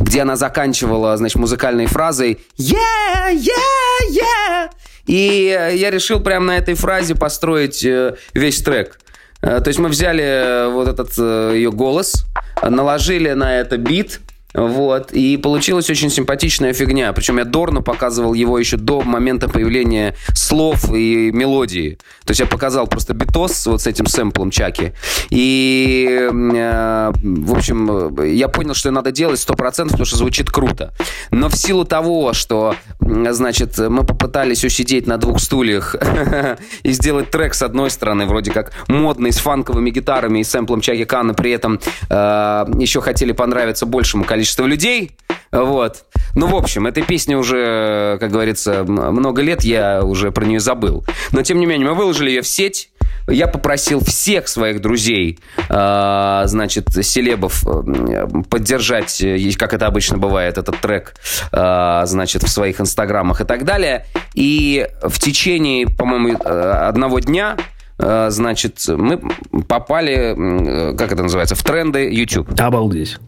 [0.00, 4.70] где она заканчивала, значит, музыкальной фразой «Yeah, yeah, yeah!»
[5.06, 8.98] И я решил прямо на этой фразе построить э, весь трек.
[9.40, 11.16] Э, то есть мы взяли э, вот этот
[11.54, 12.26] ее голос,
[12.62, 14.20] наложили на это бит,
[14.56, 15.12] вот.
[15.12, 17.12] И получилась очень симпатичная фигня.
[17.12, 21.98] Причем я Дорну показывал его еще до момента появления слов и мелодии.
[22.24, 24.94] То есть я показал просто битос вот с этим сэмплом Чаки.
[25.28, 30.94] И, э, в общем, я понял, что надо делать 100%, потому что звучит круто.
[31.30, 35.96] Но в силу того, что, значит, мы попытались усидеть на двух стульях
[36.82, 41.04] и сделать трек с одной стороны, вроде как модный, с фанковыми гитарами и сэмплом Чаки
[41.04, 45.10] Кана, при этом э, еще хотели понравиться большему количеству количество людей.
[45.50, 46.04] Вот.
[46.34, 51.04] Ну, в общем, этой песне уже, как говорится, много лет, я уже про нее забыл.
[51.32, 52.90] Но, тем не менее, мы выложили ее в сеть.
[53.28, 59.24] Я попросил всех своих друзей, э, значит, селебов, э, поддержать,
[59.58, 61.16] как это обычно бывает, этот трек,
[61.50, 64.06] э, значит, в своих инстаграмах и так далее.
[64.34, 67.56] И в течение, по-моему, одного дня
[67.98, 69.20] э, значит, мы
[69.66, 72.48] попали, как это называется, в тренды YouTube.
[72.60, 73.18] Обалдеть.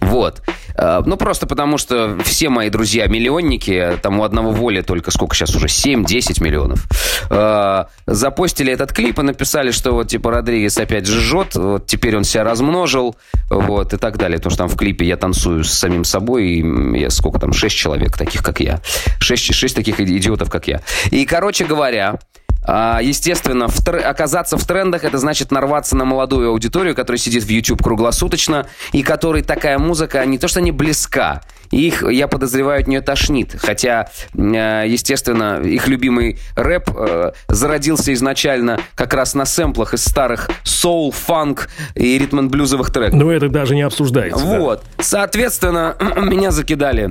[0.00, 0.42] Вот.
[0.76, 5.34] Э, ну, просто потому, что все мои друзья миллионники, там у одного воли только сколько
[5.34, 6.86] сейчас уже, 7-10 миллионов,
[7.30, 12.24] э, запостили этот клип и написали, что вот, типа, Родригес опять жжет, вот теперь он
[12.24, 13.16] себя размножил,
[13.48, 14.38] вот, и так далее.
[14.38, 17.76] Потому что там в клипе я танцую с самим собой, и я сколько там, 6
[17.76, 18.80] человек таких, как я.
[19.18, 20.80] 6, 6 таких идиотов, как я.
[21.10, 22.18] И, короче говоря,
[23.02, 23.96] естественно, в тр...
[24.04, 29.02] оказаться в трендах это значит нарваться на молодую аудиторию, которая сидит в YouTube круглосуточно и
[29.02, 33.54] которой такая музыка не то что не близка, их, я подозреваю, от нее тошнит.
[33.58, 40.50] Хотя, э, естественно, их любимый рэп э, зародился изначально как раз на сэмплах из старых
[40.64, 43.18] соул, фанк и ритм-блюзовых треков.
[43.18, 44.44] Но это даже не обсуждается.
[44.44, 44.82] Вот.
[44.96, 45.02] Да.
[45.04, 47.10] Соответственно, меня закидали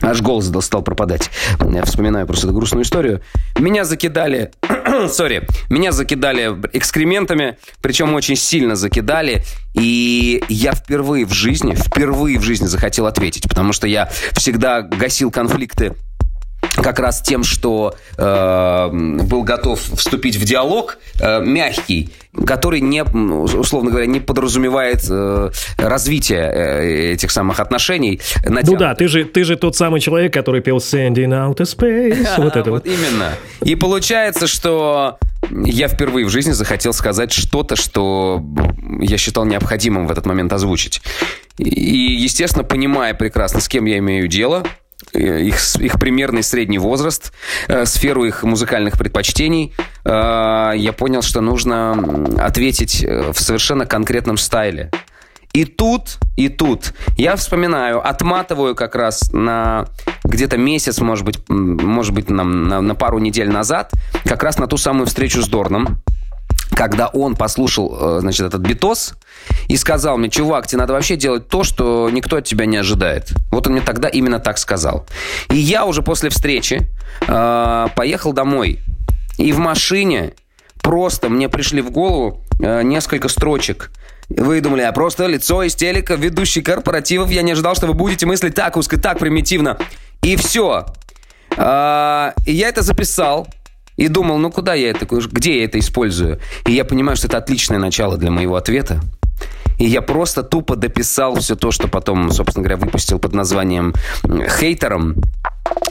[0.00, 1.30] Аж голос стал пропадать.
[1.60, 3.22] Я вспоминаю просто эту грустную историю.
[3.58, 4.52] Меня закидали...
[5.08, 5.46] Сори.
[5.70, 9.44] Меня закидали экскрементами, причем очень сильно закидали.
[9.74, 15.30] И я впервые в жизни, впервые в жизни захотел ответить, потому что я всегда гасил
[15.30, 15.94] конфликты
[16.76, 22.10] как раз тем, что э, был готов вступить в диалог э, мягкий,
[22.46, 28.20] который не, условно говоря, не подразумевает э, развитие э, этих самых отношений.
[28.44, 28.66] Натянут.
[28.66, 32.28] Ну да, ты же, ты же тот самый человек, который пел Sending Out of Space.
[32.44, 32.86] Вот это вот.
[32.86, 33.30] Именно.
[33.62, 35.18] И получается, что
[35.50, 38.42] я впервые в жизни захотел сказать что-то, что
[39.00, 41.00] я считал необходимым в этот момент озвучить.
[41.58, 44.64] И, естественно, понимая прекрасно, с кем я имею дело,
[45.12, 47.32] их, их примерный средний возраст,
[47.68, 54.36] э, сферу их музыкальных предпочтений, э, я понял, что нужно ответить э, в совершенно конкретном
[54.36, 54.90] стайле.
[55.54, 59.86] И тут, и тут я вспоминаю, отматываю как раз на
[60.24, 63.92] где-то месяц, может быть, может быть на, на, на пару недель назад,
[64.24, 66.02] как раз на ту самую встречу с Дорном,
[66.74, 69.14] когда он послушал, значит, этот битос,
[69.68, 73.32] и сказал мне, чувак, тебе надо вообще делать то, что никто от тебя не ожидает.
[73.50, 75.06] Вот он мне тогда именно так сказал.
[75.50, 76.86] И я уже после встречи
[77.26, 78.80] э, поехал домой.
[79.38, 80.34] И в машине
[80.82, 83.90] просто мне пришли в голову э, несколько строчек.
[84.28, 87.30] Вы думали, а просто лицо из телека, ведущий корпоративов.
[87.30, 89.78] Я не ожидал, что вы будете мыслить так узко, так примитивно.
[90.22, 90.86] И все.
[91.56, 93.48] Э, и я это записал.
[93.96, 96.40] И думал, ну куда я это, где я это использую?
[96.66, 99.00] И я понимаю, что это отличное начало для моего ответа.
[99.78, 103.94] И я просто тупо дописал все то, что потом, собственно говоря, выпустил под названием
[104.58, 105.16] «Хейтером»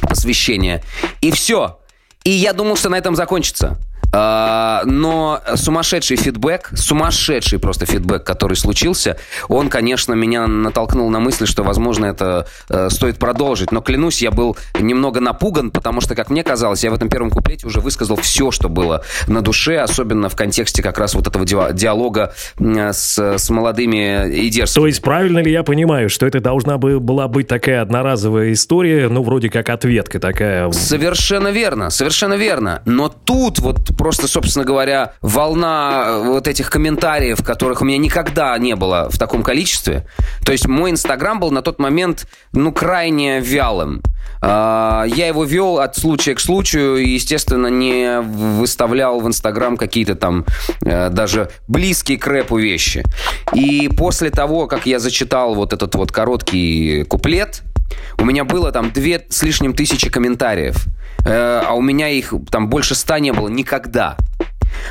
[0.01, 0.83] посвящение.
[1.21, 1.79] И все.
[2.23, 3.77] И я думал, что на этом закончится.
[4.15, 9.17] А, но сумасшедший фидбэк, сумасшедший просто фидбэк, который случился,
[9.49, 13.71] он, конечно, меня натолкнул на мысль, что, возможно, это э, стоит продолжить.
[13.71, 17.31] Но, клянусь, я был немного напуган, потому что, как мне казалось, я в этом первом
[17.31, 21.45] куплете уже высказал все, что было на душе, особенно в контексте как раз вот этого
[21.73, 24.83] диалога с, с молодыми и дерзкими.
[24.83, 29.23] То есть правильно ли я понимаю, что это должна была быть такая одноразовая история, ну,
[29.23, 30.71] вроде как ответка такая?
[30.71, 32.83] Совершенно верно, совершенно верно.
[32.85, 38.57] Но тут вот просто, собственно говоря, волна э, вот этих комментариев, которых у меня никогда
[38.57, 40.05] не было в таком количестве.
[40.45, 44.01] То есть мой Инстаграм был на тот момент, ну, крайне вялым.
[44.41, 50.15] А, я его вел от случая к случаю и, естественно, не выставлял в Инстаграм какие-то
[50.15, 50.43] там
[50.81, 53.05] э, даже близкие к рэпу вещи.
[53.53, 57.63] И после того, как я зачитал вот этот вот короткий куплет,
[58.17, 60.85] у меня было там две с лишним тысячи комментариев.
[61.25, 64.17] Э, а у меня их там больше ста не было никогда.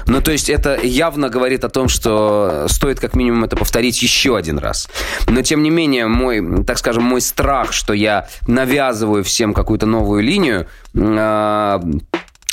[0.06, 4.36] Ну, то есть это явно говорит о том, что стоит как минимум это повторить еще
[4.36, 4.88] один раз.
[5.26, 10.22] Но, тем не менее, мой, так скажем, мой страх, что я навязываю всем какую-то новую
[10.22, 11.80] линию, э,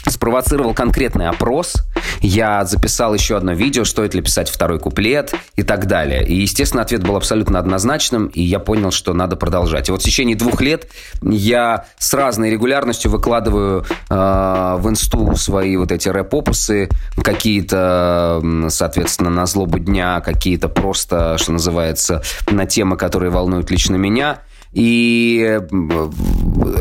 [0.09, 1.75] спровоцировал конкретный опрос.
[2.21, 6.25] Я записал еще одно видео, стоит ли писать второй куплет и так далее.
[6.25, 9.89] И, естественно, ответ был абсолютно однозначным, и я понял, что надо продолжать.
[9.89, 10.87] И вот в течение двух лет
[11.21, 14.13] я с разной регулярностью выкладываю э,
[14.79, 16.89] в инсту свои вот эти рэп-опусы,
[17.23, 24.39] какие-то, соответственно, на злобу дня, какие-то просто, что называется, на темы, которые волнуют лично меня–
[24.71, 25.59] и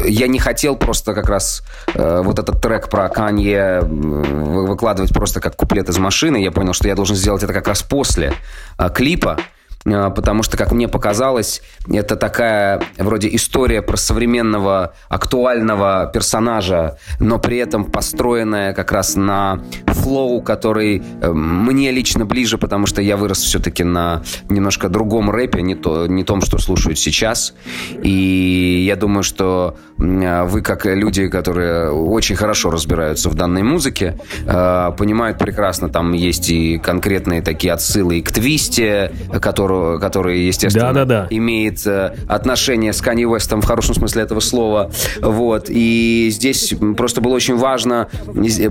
[0.07, 1.62] я не хотел просто как раз
[1.94, 6.37] э, вот этот трек про Канье выкладывать просто как куплет из машины.
[6.42, 8.35] Я понял, что я должен сделать это как раз после
[8.79, 9.38] э, клипа.
[9.86, 17.38] А, потому что, как мне показалось, это такая вроде история про современного актуального персонажа, но
[17.38, 23.16] при этом построенная как раз на флоу, который э, мне лично ближе, потому что я
[23.16, 27.54] вырос все-таки на немножко другом рэпе, не, то, не том, что слушают сейчас.
[28.02, 35.38] И я думаю, что вы, как люди, которые очень хорошо разбираются в данной музыке, понимают
[35.38, 41.22] прекрасно, там есть и конкретные такие отсылы и к твисте, который, который естественно, да, да,
[41.22, 41.26] да.
[41.30, 41.84] имеет
[42.28, 44.90] отношение с Канни Уэстом в хорошем смысле этого слова.
[45.20, 45.66] Вот.
[45.68, 48.08] И здесь просто было очень важно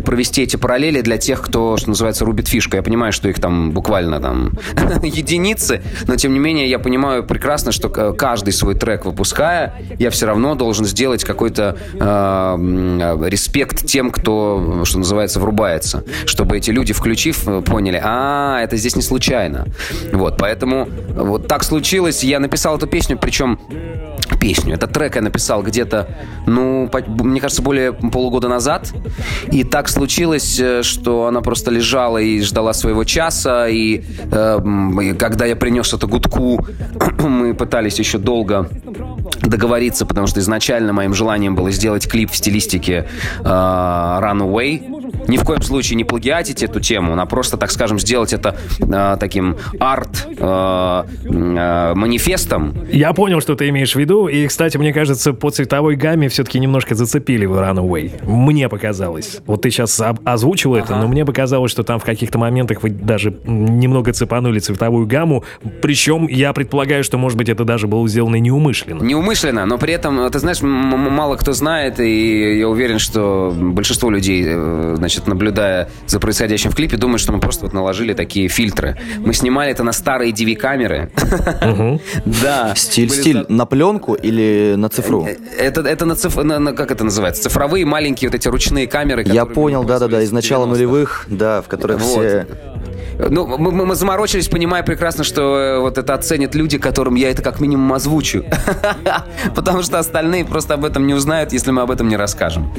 [0.06, 2.76] провести эти параллели для тех, кто, что называется, рубит фишку.
[2.76, 4.54] Я понимаю, что их там буквально там
[5.04, 10.26] единицы, но тем не менее я понимаю прекрасно, что каждый свой трек выпуская, я все
[10.26, 17.44] равно должен сделать какой-то э, респект тем, кто, что называется, врубается, чтобы эти люди, включив,
[17.66, 19.68] поняли, а, это здесь не случайно.
[20.12, 22.24] Вот, поэтому вот так случилось.
[22.24, 23.60] Я написал эту песню, причем
[24.40, 24.76] песню.
[24.76, 26.08] Этот трек я написал где-то,
[26.46, 28.94] ну, по, мне кажется, более полугода назад.
[29.52, 33.68] И так случилось, э, что она просто лежала и ждала своего часа.
[33.68, 36.66] И э, когда я принес это гудку,
[37.20, 38.70] мы пытались еще долго
[39.42, 43.08] договориться, потому что изначально моим желанием было сделать клип в стилистике
[43.40, 44.97] э, Runaway
[45.28, 49.18] ни в коем случае не плагиатить эту тему, а просто, так скажем, сделать это э,
[49.20, 52.74] таким арт-манифестом.
[52.78, 55.96] Э, э, Я понял, что ты имеешь в виду, и, кстати, мне кажется, по цветовой
[55.96, 58.26] гамме все-таки немножко зацепили в Runaway.
[58.26, 59.40] Мне показалось.
[59.46, 60.84] Вот ты сейчас озвучил ага.
[60.84, 65.44] это, но мне показалось, что там в каких-то моментах вы даже немного цепанули цветовую гамму,
[65.82, 69.04] причем я предполагаю, что, может быть, это даже было сделано неумышленно.
[69.04, 74.44] Неумышленно, но при этом, ты знаешь, мало кто знает, и я уверен, что большинство людей
[74.46, 78.98] э, значит, наблюдая за происходящим в клипе, думают, что мы просто вот наложили такие фильтры.
[79.18, 81.12] Мы снимали это на старые DV-камеры.
[82.26, 82.74] Да.
[82.76, 85.26] Стиль, стиль на пленку или на цифру?
[85.26, 86.36] Э, это, это на циф...
[86.36, 87.44] Как это называется?
[87.44, 89.24] Цифровые маленькие вот эти ручные камеры.
[89.26, 92.46] Я понял, да-да-да, из начала нулевых, да, в которых все
[93.18, 97.42] ну, мы, мы заморочились, понимая прекрасно, что э, вот это оценят люди, которым я это
[97.42, 98.46] как минимум озвучу.
[99.56, 102.74] Потому что остальные просто об этом не узнают, если мы об этом не расскажем.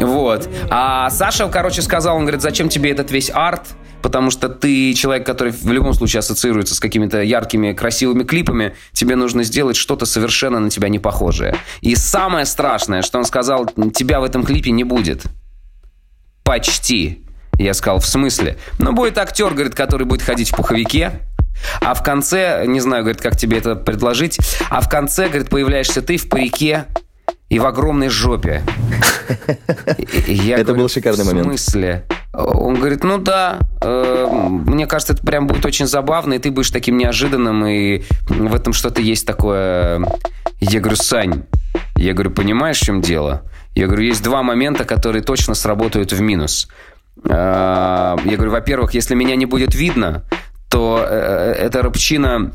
[0.00, 0.48] Вот.
[0.70, 3.62] А Саша, короче, сказал, он говорит, зачем тебе этот весь арт?
[4.02, 8.74] Потому что ты человек, который в любом случае ассоциируется с какими-то яркими, красивыми клипами.
[8.92, 11.56] Тебе нужно сделать что-то совершенно на тебя не похожее.
[11.80, 15.24] И самое страшное, что он сказал, тебя в этом клипе не будет.
[16.44, 17.25] Почти.
[17.58, 18.56] Я сказал, в смысле?
[18.78, 21.20] Ну, будет актер, говорит, который будет ходить в пуховике,
[21.80, 24.38] а в конце, не знаю, говорит, как тебе это предложить,
[24.70, 26.84] а в конце, говорит, появляешься ты в парике
[27.48, 28.62] и в огромной жопе.
[30.28, 31.46] Это был шикарный момент.
[31.46, 32.04] В смысле?
[32.32, 36.70] Он говорит, ну да, э, мне кажется, это прям будет очень забавно, и ты будешь
[36.70, 40.04] таким неожиданным, и в этом что-то есть такое.
[40.60, 41.44] Я говорю, Сань,
[41.96, 43.42] я говорю, понимаешь, в чем дело?
[43.74, 46.68] Я говорю, есть два момента, которые точно сработают в минус.
[47.24, 50.24] Э, я говорю, во-первых, если меня не будет видно,
[50.68, 52.52] то э, э, эта рыбчина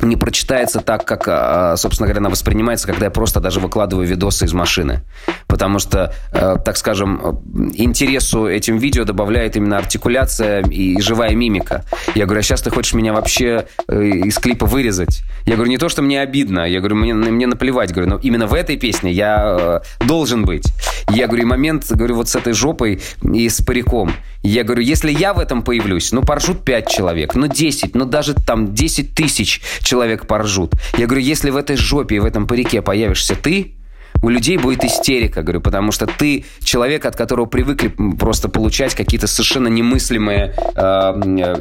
[0.00, 4.44] не прочитается так, как, а, собственно говоря, она воспринимается, когда я просто даже выкладываю видосы
[4.44, 5.02] из машины.
[5.46, 7.40] Потому что, э, так скажем,
[7.74, 11.84] интересу этим видео добавляет именно артикуляция и живая мимика.
[12.14, 15.22] Я говорю, а сейчас ты хочешь меня вообще э, из клипа вырезать?
[15.46, 18.46] Я говорю, не то, что мне обидно, я говорю, мне, мне наплевать, говорю, но именно
[18.46, 20.72] в этой песне я э, должен быть.
[21.10, 24.12] Я говорю, момент, говорю, вот с этой жопой и с париком.
[24.42, 28.34] Я говорю, если я в этом появлюсь, ну, поржут 5 человек, ну, 10, ну, даже
[28.34, 30.74] там 10 тысяч человек поржут.
[30.98, 33.74] Я говорю, если в этой жопе и в этом парике появишься ты,
[34.20, 39.26] у людей будет истерика, говорю, потому что ты человек, от которого привыкли просто получать какие-то
[39.26, 40.80] совершенно немыслимые э,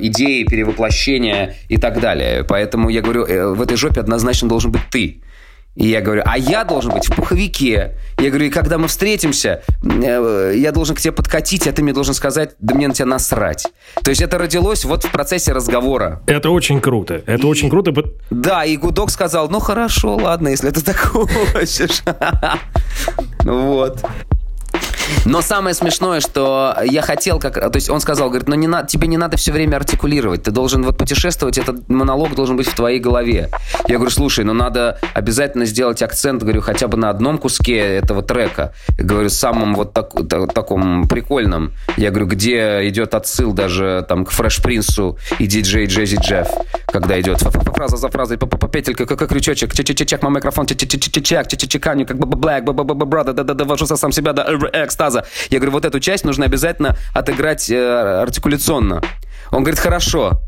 [0.02, 2.44] идеи, перевоплощения и так далее.
[2.44, 5.22] Поэтому я говорю, э, в этой жопе однозначно должен быть ты.
[5.78, 7.96] И я говорю, а я должен быть в пуховике.
[8.18, 11.94] Я говорю, и когда мы встретимся, э, я должен к тебе подкатить, а ты мне
[11.94, 13.68] должен сказать, да мне на тебя насрать.
[14.04, 16.24] То есть это родилось вот в процессе разговора.
[16.26, 17.22] Это очень круто.
[17.28, 17.94] Это и, очень круто.
[18.32, 22.02] Да, и Гудок сказал, ну хорошо, ладно, если ты так хочешь.
[23.44, 24.04] Вот.
[25.26, 27.56] Но самое смешное, что я хотел как...
[27.56, 30.52] То есть он сказал, говорит, ну не на, тебе не надо все время артикулировать, ты
[30.52, 33.50] должен вот путешествовать, этот монолог должен быть в твоей голове.
[33.88, 38.22] Я говорю, слушай, ну надо обязательно сделать акцент, говорю, хотя бы на одном куске этого
[38.22, 38.74] трека.
[38.98, 41.74] Говорю, самым вот так, так, таком прикольном.
[41.98, 46.48] Я говорю, где идет отсыл даже там к Фреш Принсу и диджей Джези Джефф,
[46.88, 51.48] когда идет фраза за фразой, петелька, как крючочек, чек мой микрофон, чек, чек, чек, чек,
[51.48, 54.43] чек, чек, как black, брада, да, да, довожу сам себя до
[54.97, 55.25] экстаза.
[55.49, 59.01] Я говорю, вот эту часть нужно обязательно отыграть э, артикуляционно.
[59.51, 60.41] Он говорит, хорошо.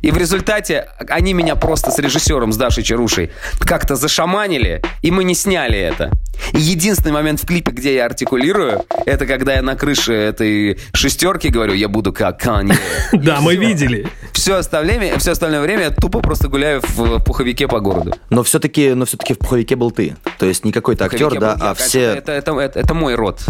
[0.00, 5.22] И в результате они меня просто с режиссером, с Дашей Чарушей, как-то зашаманили, и мы
[5.22, 6.10] не сняли это.
[6.54, 11.50] И единственный момент в клипе, где я артикулирую, это когда я на крыше этой шестерки
[11.50, 12.76] говорю, я буду как Канье.
[13.12, 14.08] Да, мы видели.
[14.32, 18.12] все остальное время, все остальное время я тупо просто гуляю в пуховике по городу.
[18.30, 20.16] Но все-таки, но все-таки в пуховике был ты.
[20.38, 22.00] То есть не какой-то актер, да, а все...
[22.00, 23.40] Это, это, это, это мой род.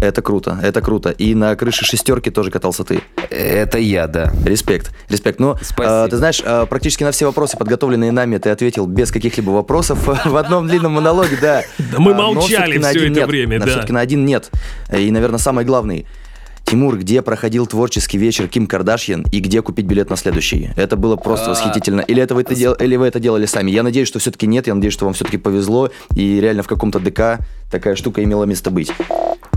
[0.00, 1.10] Это круто, это круто.
[1.10, 3.00] И на крыше шестерки тоже катался ты.
[3.30, 4.32] Это я, да.
[4.44, 5.40] Респект, респект.
[5.40, 9.50] Ну, э, ты знаешь, э, практически на все вопросы, подготовленные нами, ты ответил без каких-либо
[9.50, 11.62] вопросов в одном длинном монологе, да.
[11.96, 13.66] Мы молчали все это время, да.
[13.66, 14.50] Все-таки на один нет.
[14.92, 16.06] И, наверное, самый главный.
[16.66, 20.70] Тимур, где проходил творческий вечер Ким Кардашьян и где купить билет на следующий?
[20.76, 22.00] Это было просто а, восхитительно.
[22.00, 22.72] Или, это вы это дел...
[22.74, 23.70] Или вы это делали сами?
[23.70, 24.66] Я надеюсь, что все-таки нет.
[24.66, 25.90] Я надеюсь, что вам все-таки повезло.
[26.16, 27.38] И реально в каком-то ДК
[27.70, 28.90] такая штука имела место быть.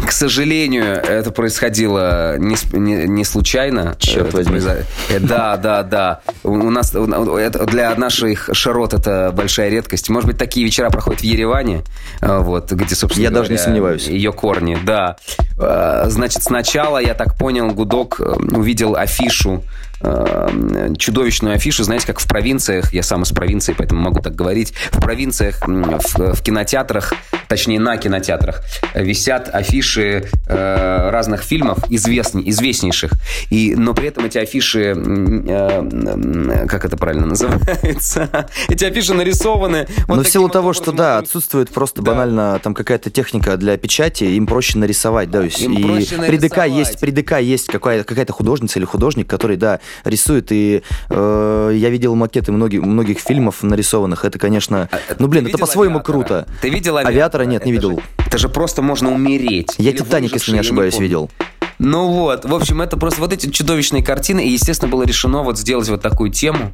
[0.10, 3.95] К сожалению, это происходило не, не, не случайно.
[3.99, 4.60] Черт возьми.
[4.60, 6.22] Э, да, да, да.
[6.41, 10.10] У нас для наших широт это большая редкость.
[10.10, 11.84] Может быть, такие вечера проходят в Ереване,
[12.22, 14.07] э, вот, где, собственно Я говоря, даже не сомневаюсь.
[14.07, 15.18] Ее корни, да.
[15.60, 19.64] Э, значит, сначала, я так понял, Гудок увидел афишу
[20.97, 25.01] чудовищную афишу, знаете, как в провинциях, я сам из провинции, поэтому могу так говорить, в
[25.01, 27.14] провинциях, в, в кинотеатрах,
[27.50, 28.62] точнее на кинотеатрах,
[28.93, 33.14] висят афиши э, разных фильмов, известней, известнейших,
[33.50, 39.88] и, но при этом эти афиши, э, как это правильно называется, эти афиши нарисованы.
[40.08, 42.12] Вот но в силу того, что, да, отсутствует просто да.
[42.12, 46.68] банально там какая-то техника для печати, им проще нарисовать, да, им и проще при ДК
[46.68, 51.89] есть, при ДК есть какая-то какая художница или художник, который, да, рисует, и э, я
[51.89, 56.47] видел макеты многих, многих фильмов нарисованных, это, конечно, а, ну, блин, это по-своему круто.
[56.62, 57.39] Ты видел авиатора?
[57.40, 58.02] Авиатора нет, не видел.
[58.26, 59.74] Это же просто можно умереть.
[59.78, 61.30] Я «Титаник», если не ошибаюсь, не видел.
[61.80, 65.58] Ну вот, в общем, это просто вот эти чудовищные картины, и, естественно, было решено вот
[65.58, 66.74] сделать вот такую тему.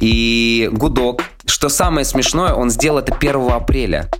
[0.00, 4.10] И Гудок, что самое смешное, он сделал это 1 апреля.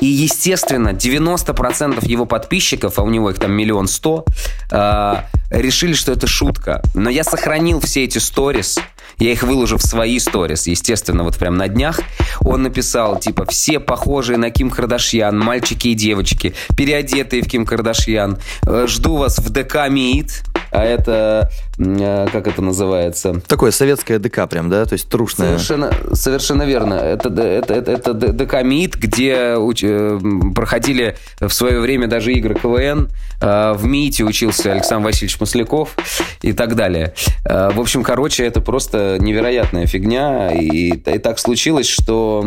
[0.00, 4.24] И, естественно, 90% его подписчиков, а у него их там миллион сто,
[4.70, 5.14] э,
[5.50, 6.80] решили, что это шутка.
[6.94, 8.78] Но я сохранил все эти сторис,
[9.20, 12.00] я их выложу в свои сторис, естественно, вот прям на днях.
[12.40, 18.38] Он написал, типа, все похожие на Ким Кардашьян, мальчики и девочки, переодетые в Ким Кардашьян.
[18.66, 23.40] Э, жду вас в ДК МИИТ а это, э, как это называется?
[23.46, 24.84] Такое советское ДК прям, да?
[24.84, 25.58] То есть трушное.
[25.58, 26.94] Совершенно, совершенно верно.
[26.94, 30.18] Это, это, это, это ДК МИД, где уч, э,
[30.54, 33.08] проходили в свое время даже игры КВН.
[33.40, 35.96] Э, в МИИТе учился Александр Васильевич Масляков
[36.42, 37.14] и так далее.
[37.44, 40.50] В общем, короче, это просто невероятная фигня.
[40.52, 42.44] И, и так случилось, что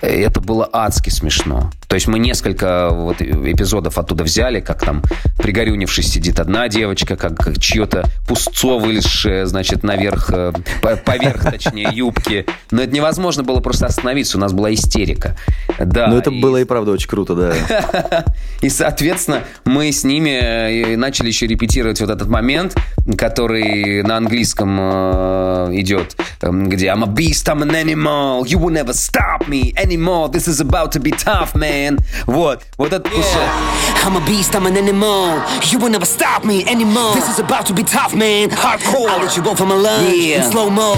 [0.00, 1.70] это было адски смешно.
[1.94, 5.00] То есть мы несколько вот эпизодов оттуда взяли, как там
[5.38, 12.46] пригорюнившись сидит одна девочка, как, чье-то пустцо вылезшее, значит, наверх, э, поверх, точнее, юбки.
[12.72, 15.36] Но это невозможно было просто остановиться, у нас была истерика.
[15.78, 16.40] Да, ну это и...
[16.40, 18.24] было и правда очень круто, да.
[18.60, 22.76] И, соответственно, мы с ними э, начали еще репетировать вот этот момент,
[23.16, 28.94] который на английском э, идет, где I'm a beast, I'm an animal, you will never
[28.94, 31.83] stop me anymore, this is about to be tough, man.
[32.26, 33.24] Вот, вот этот кусок.
[33.24, 33.93] Yeah.
[34.04, 35.40] I'm a beast, I'm an animal,
[35.70, 38.50] you will never stop me anymore, this is about to be tough, man.
[38.50, 40.44] Hardcore, I'll let you go from a lunch yeah.
[40.44, 40.94] in slow mo.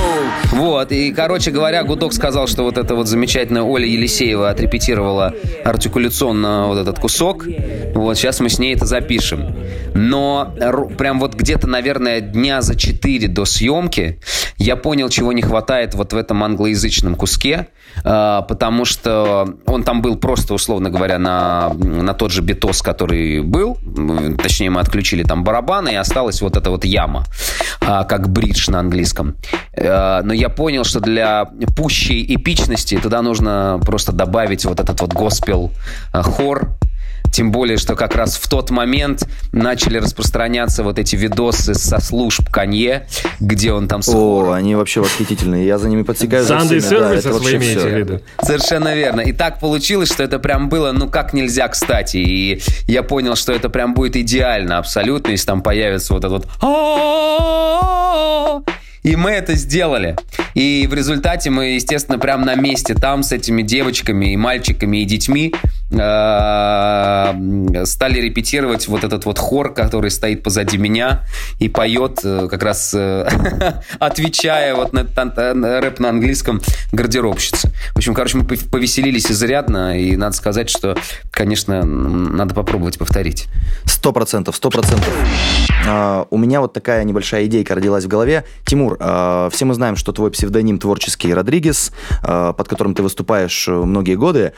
[0.51, 5.33] Вот, и, короче говоря, Гудок сказал, что вот эта вот замечательная Оля Елисеева отрепетировала
[5.65, 7.47] артикуляционно вот этот кусок.
[7.95, 9.55] Вот, сейчас мы с ней это запишем.
[9.95, 10.53] Но
[10.99, 14.19] прям вот где-то, наверное, дня за четыре до съемки
[14.59, 17.69] я понял, чего не хватает вот в этом англоязычном куске,
[18.05, 22.96] а, потому что он там был просто, условно говоря, на, на тот же битос, который
[23.05, 23.79] был.
[24.43, 27.25] Точнее, мы отключили там барабаны, и осталась вот эта вот яма,
[27.81, 29.37] а, как бридж на английском.
[29.77, 35.13] А, но я понял, что для пущей эпичности туда нужно просто добавить вот этот вот
[35.13, 35.73] госпел
[36.13, 36.77] хор,
[37.37, 42.49] тем более, что как раз в тот момент начали распространяться вот эти видосы со служб
[42.49, 43.07] Канье,
[43.41, 45.67] где он там с О, они вообще восхитительные.
[45.67, 46.47] Я за ними подсекаю.
[46.47, 48.21] Sunday Services вы имеете в виду?
[48.41, 49.21] Совершенно верно.
[49.21, 52.17] И так получилось, что это прям было, ну, как нельзя кстати.
[52.17, 56.67] И я понял, что это прям будет идеально абсолютно, если там появится вот этот вот
[59.07, 60.17] и мы это сделали.
[60.55, 65.05] И в результате мы, естественно, прямо на месте там с этими девочками и мальчиками и
[65.05, 65.55] детьми
[65.89, 67.31] стали
[68.21, 71.23] репетировать вот этот вот хор, который стоит позади меня
[71.59, 73.29] и поет, э, как раз э,
[74.01, 76.61] отвечая вот на, рэп на английском
[76.93, 77.71] гардеробщица.
[77.95, 80.97] В общем, короче, мы повеселились изрядно, и надо сказать, что
[81.31, 83.47] конечно, надо попробовать повторить.
[83.85, 85.13] Сто процентов, сто процентов.
[85.87, 88.45] А, у меня вот такая небольшая идейка родилась в голове.
[88.65, 93.69] Тимур, а, все мы знаем, что твой псевдоним творческий Родригес, а, под которым ты выступаешь
[93.69, 94.53] многие годы.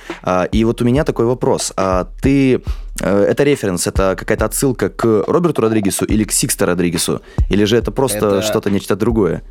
[0.52, 1.72] И вот у меня такой вопрос.
[2.20, 2.62] Ты
[3.00, 7.20] э, это референс, это какая-то отсылка к Роберту Родригесу или к Сиксто Родригесу?
[7.50, 8.42] Или же это просто это...
[8.42, 9.42] что-то, нечто другое?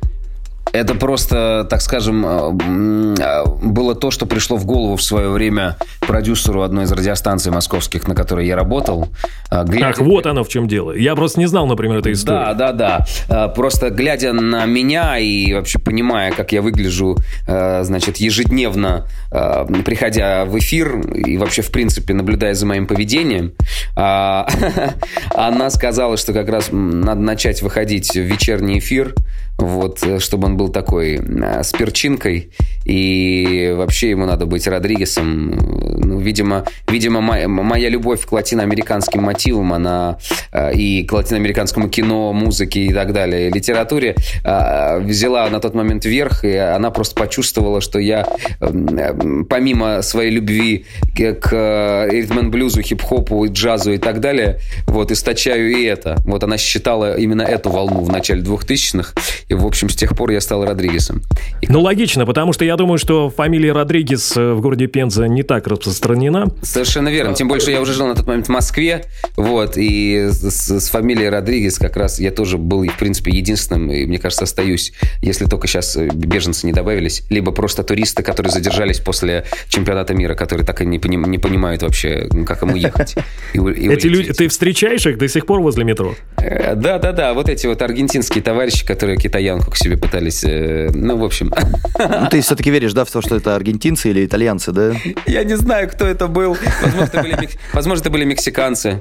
[0.72, 5.76] Это просто, так скажем, э, э, было то, что пришло в голову в свое время
[6.00, 9.08] продюсеру одной из радиостанций московских, на которой я работал.
[9.50, 9.88] Э, глядя...
[9.88, 10.92] Ах, вот оно в чем дело.
[10.92, 12.54] Я просто не знал, например, этой истории.
[12.54, 13.48] Да, да, да.
[13.48, 17.16] Просто глядя на меня и вообще понимая, как я выгляжу,
[17.46, 23.52] значит, ежедневно, приходя в эфир и вообще, в принципе, наблюдая за моим поведением,
[23.94, 29.14] она сказала, что как раз надо начать выходить в вечерний эфир,
[29.58, 32.52] вот, чтобы он был такой э, с перчинкой,
[32.84, 35.50] и вообще ему надо быть Родригесом.
[35.98, 40.18] Ну, видимо, видимо моя, моя любовь к латиноамериканским мотивам, она
[40.52, 46.04] э, и к латиноамериканскому кино, музыке и так далее, литературе э, взяла на тот момент
[46.04, 48.26] верх, и она просто почувствовала, что я
[48.60, 56.16] помимо своей любви к ритм-блюзу, хип-хопу, джазу и так далее, вот, источаю и это.
[56.24, 59.14] Вот она считала именно эту волну в начале 2000-х,
[59.48, 61.22] и, в общем, с тех пор я стал Родригесом.
[61.60, 61.66] И...
[61.68, 65.66] Ну, логично, потому что я думаю, что фамилия Родригес э, в городе Пенза не так
[65.66, 66.48] распространена.
[66.62, 67.34] Совершенно верно.
[67.34, 71.28] Тем больше я уже жил на тот момент в Москве, вот, и с, с фамилией
[71.28, 74.92] Родригес как раз я тоже был, в принципе, единственным, и, мне кажется, остаюсь,
[75.22, 80.34] если только сейчас э, беженцы не добавились, либо просто туристы, которые задержались после чемпионата мира,
[80.34, 83.16] которые так и не, поним, не понимают вообще, как ему ехать.
[83.54, 86.14] И, и эти люди, ты встречаешь их до сих пор возле метро?
[86.36, 87.32] Э, да, да, да.
[87.32, 91.52] Вот эти вот аргентинские товарищи, которые китаянку к себе пытались ну, в общем...
[91.98, 94.92] Ну, ты все-таки веришь, да, в то, что это аргентинцы или итальянцы, да?
[95.26, 96.56] Я не знаю, кто это был.
[96.82, 99.00] Возможно, это были, возможно, это были мексиканцы.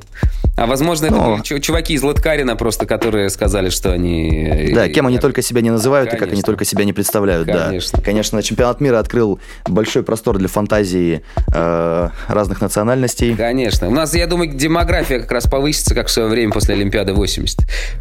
[0.57, 1.35] А возможно, это Но...
[1.35, 4.47] были чуваки из Латкарина просто, которые сказали, что они...
[4.49, 6.25] Э, да, кем они только себя не называют Конечно.
[6.25, 7.47] и как они только себя не представляют.
[7.47, 7.99] Конечно.
[7.99, 8.03] Да.
[8.03, 11.21] Конечно, чемпионат мира открыл большой простор для фантазии
[11.53, 13.35] э, разных национальностей.
[13.35, 13.87] Конечно.
[13.87, 17.59] У нас, я думаю, демография как раз повысится, как в свое время после Олимпиады 80.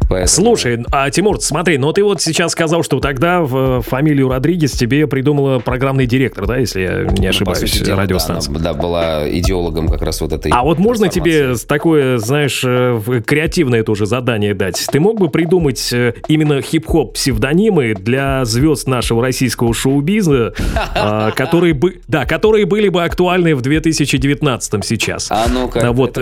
[0.09, 0.27] Поэтому...
[0.27, 5.05] Слушай, а, Тимур, смотри, ну ты вот сейчас сказал, что тогда в фамилию Родригес тебе
[5.05, 8.51] придумала программный директор, да, если я не ну, ошибаюсь, ну, радиостанция.
[8.55, 12.46] Да, она, да, была идеологом как раз вот этой А вот можно тебе такое, знаешь,
[12.47, 14.87] знаешь, э, креативное тоже задание дать.
[14.91, 20.53] Ты мог бы придумать э, именно хип-хоп псевдонимы для звезд нашего российского шоу-бизна,
[20.95, 25.27] а, которые бы, да, которые были бы актуальны в 2019 сейчас.
[25.31, 26.17] А ну-ка, вот,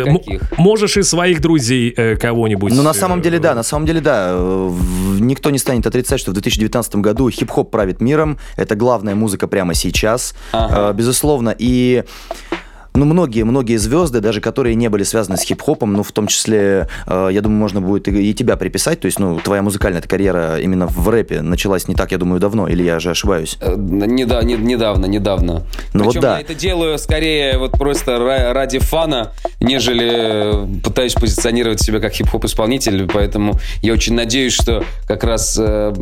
[0.57, 2.73] Можешь из своих друзей э, кого-нибудь.
[2.73, 4.35] Ну, на самом деле, да, на самом деле, да.
[5.19, 8.37] Никто не станет отрицать, что в 2019 году хип-хоп правит миром.
[8.57, 10.35] Это главная музыка прямо сейчас.
[10.51, 10.93] Ага.
[10.93, 11.55] Безусловно.
[11.57, 12.03] И
[12.95, 17.29] ну, многие-многие звезды, даже которые не были связаны с хип-хопом, ну, в том числе, э,
[17.31, 20.87] я думаю, можно будет и, и тебя приписать, то есть, ну, твоя музыкальная карьера именно
[20.87, 23.57] в рэпе началась не так, я думаю, давно, или я же ошибаюсь?
[23.61, 25.63] Э, не, да, не, недавно, недавно.
[25.93, 26.35] Ну, Причем вот да.
[26.35, 28.17] я это делаю скорее вот просто
[28.53, 35.23] ради фана, нежели пытаюсь позиционировать себя как хип-хоп исполнитель, поэтому я очень надеюсь, что как
[35.23, 35.93] раз э,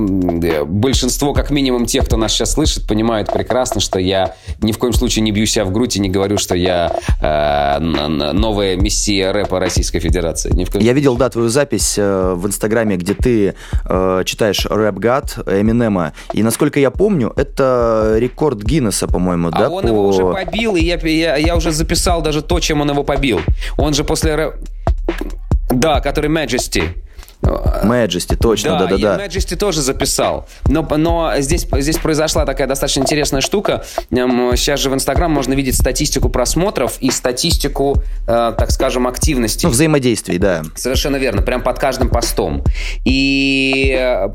[0.65, 4.93] большинство, как минимум тех, кто нас сейчас слышит, понимают прекрасно, что я ни в коем
[4.93, 6.82] случае не бью себя в грудь и не говорю, что я
[7.21, 10.53] э, новая мессия рэпа Российской Федерации.
[10.53, 10.83] Ни в коем...
[10.83, 13.55] Я видел, да, твою запись э, в Инстаграме, где ты
[13.85, 19.69] э, читаешь рэп гад Эминема, и насколько я помню, это рекорд Гиннесса, по-моему, а да?
[19.69, 19.87] он по...
[19.87, 23.39] его уже побил, и я, я, я уже записал даже то, чем он его побил.
[23.77, 24.55] Он же после рэп...
[25.69, 26.83] Да, который Majesty.
[27.43, 29.17] Majesty, точно, да-да-да.
[29.17, 30.47] Да, Majesty тоже записал.
[30.67, 33.83] Но, но здесь, здесь произошла такая достаточно интересная штука.
[34.09, 39.65] Сейчас же в Инстаграм можно видеть статистику просмотров и статистику, э, так скажем, активности.
[39.65, 40.63] Ну, взаимодействий, да.
[40.75, 42.63] Совершенно верно, прям под каждым постом.
[43.05, 44.29] И э,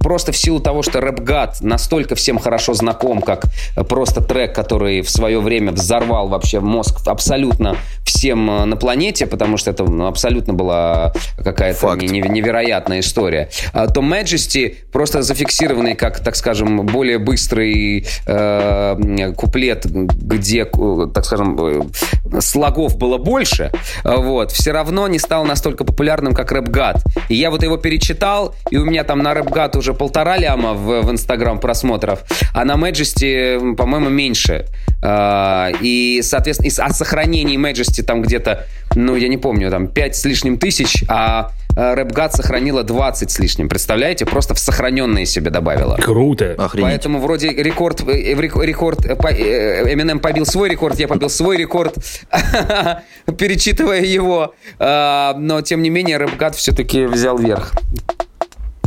[0.00, 3.44] просто в силу того, что рэп-гад настолько всем хорошо знаком, как
[3.88, 9.56] просто трек, который в свое время взорвал вообще мозг абсолютно всем э, на планете, потому
[9.56, 13.48] что это ну, абсолютно была какая-то невероятная невероятная история.
[13.72, 21.58] А, то Majesty просто зафиксированный как, так скажем, более быстрый э, куплет, где, так скажем,
[21.60, 23.72] э, слогов было больше,
[24.04, 27.02] вот, все равно не стал настолько популярным, как рэп-гад.
[27.28, 31.02] И я вот его перечитал, и у меня там на рэп-гад уже полтора ляма в,
[31.02, 32.20] в Инстаграм просмотров,
[32.52, 34.66] а на Majesty, по-моему, меньше.
[35.02, 40.16] Э, и, соответственно, и о сохранении Majesty там где-то ну, я не помню, там, 5
[40.16, 43.68] с лишним тысяч, а RapGod сохранила 20 с лишним.
[43.68, 44.26] Представляете?
[44.26, 45.96] Просто в сохраненные себе добавила.
[45.96, 46.54] Круто.
[46.56, 46.90] Охренеть.
[46.90, 51.96] Поэтому вроде рекорд, э, рекорд, э, э, Eminem побил свой рекорд, я побил свой рекорд,
[53.38, 54.54] перечитывая его.
[54.78, 57.72] А, Но, тем не менее, RapGod все-таки взял верх.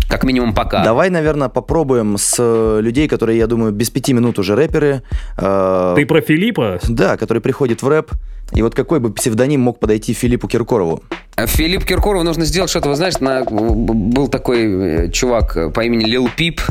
[0.09, 0.83] Как минимум пока.
[0.83, 5.01] Давай, наверное, попробуем с э, людей, которые, я думаю, без пяти минут уже рэперы.
[5.37, 6.79] э, Ты про Филиппа?
[6.87, 8.11] Да, который приходит в рэп.
[8.53, 11.03] И вот какой бы псевдоним мог подойти Филиппу Киркорову?
[11.37, 16.29] Филипп Киркорову нужно сделать что-то, вы знаешь, на- был такой э, чувак по имени Лил
[16.37, 16.61] Пип,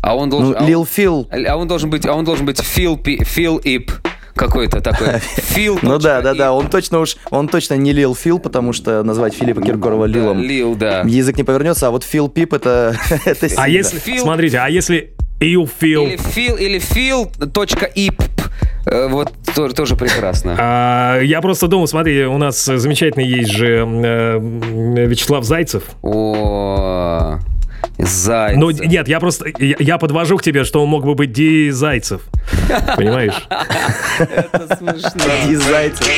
[0.00, 0.50] а он должен...
[0.52, 1.28] Ну, а он- Лил Фил.
[1.30, 3.92] А он должен быть, а он должен быть Фил, Пи- Фил Ип
[4.34, 5.18] какой-то такой.
[5.20, 5.78] Фил.
[5.82, 9.34] Ну да, да, да, он точно уж, он точно не Лил Фил, потому что назвать
[9.34, 11.02] Филиппа Киркорова Лилом Лил, да.
[11.02, 15.12] язык не повернется, а вот Фил Пип это, это А если, смотрите, а если.
[15.40, 17.30] Или Фил, или Фил.
[17.52, 18.22] Точка Ип.
[18.86, 20.56] Э, Вот тоже, тоже прекрасно.
[20.58, 24.38] А, я просто думал, смотри, у нас замечательный есть же э,
[25.06, 25.82] Вячеслав Зайцев.
[26.02, 27.38] О,
[28.02, 28.58] Зайцев.
[28.60, 31.70] Ну, нет, я просто, я, я подвожу к тебе, что он мог бы быть Ди
[31.70, 32.22] Зайцев.
[32.96, 33.46] Понимаешь?
[34.18, 35.32] Это смешно.
[35.48, 36.08] И Зайцев.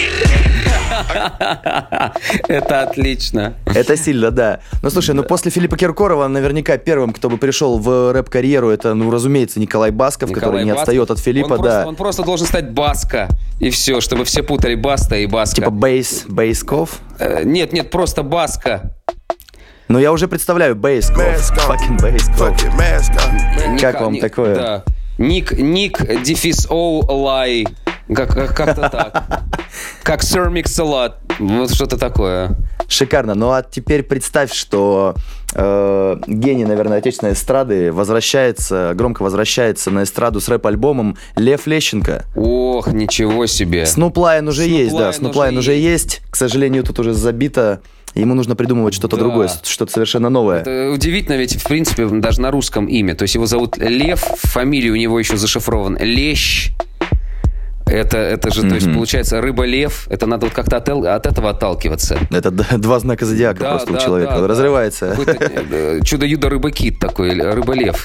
[2.48, 3.54] Это отлично.
[3.66, 4.60] Это сильно, да.
[4.82, 9.10] Ну слушай, ну после Филиппа Киркорова наверняка первым, кто бы пришел в рэп-карьеру, это, ну,
[9.10, 10.82] разумеется, Николай Басков, который не Басков.
[10.82, 11.88] отстает от Филиппа, он Просто, да.
[11.88, 13.28] он просто должен стать Баска.
[13.60, 15.56] И все, чтобы все путали Баста и Баска.
[15.56, 16.98] Типа бейс, бейсков.
[17.18, 18.92] Э, Нет, нет, просто Баска.
[19.88, 21.18] Ну я уже представляю бейсков.
[21.18, 23.80] Fucking бейсков.
[23.80, 24.54] Как вам такое?
[24.54, 24.84] Да.
[25.18, 27.66] Ник, Ник, дефис Оу, Лай.
[28.14, 29.42] Как, как, как-то так.
[30.02, 31.14] Как Sir Mix-a-Lot.
[31.38, 32.56] Вот что-то такое.
[32.88, 33.34] Шикарно.
[33.34, 35.14] Ну а теперь представь, что
[35.54, 42.24] э, гений, наверное, отечественной эстрады возвращается, громко возвращается на эстраду с рэп-альбомом Лев Лещенко.
[42.34, 43.86] Ох, ничего себе.
[43.86, 46.22] Snoop Lion уже Snoop есть, да, Lion Snoop уже уже есть.
[46.30, 47.80] К сожалению, тут уже забито.
[48.14, 49.22] Ему нужно придумывать что-то Да.
[49.24, 50.60] другое, что-то совершенно новое.
[50.60, 53.14] Это удивительно, ведь, в принципе, даже на русском имя.
[53.14, 55.96] То есть его зовут Лев, фамилия у него еще зашифрован.
[56.00, 56.70] Лещ.
[57.86, 60.06] Это, это же, то есть, получается, рыба-лев.
[60.08, 62.18] Это надо вот как-то от, от этого отталкиваться.
[62.30, 64.30] Это два знака зодиака Да, просто да, у человека.
[64.32, 64.48] да, Он да.
[64.48, 65.10] разрывается.
[65.10, 65.32] Какой-то
[65.70, 68.04] э, чудо-юдо рыба-кит такой, рыба-лев.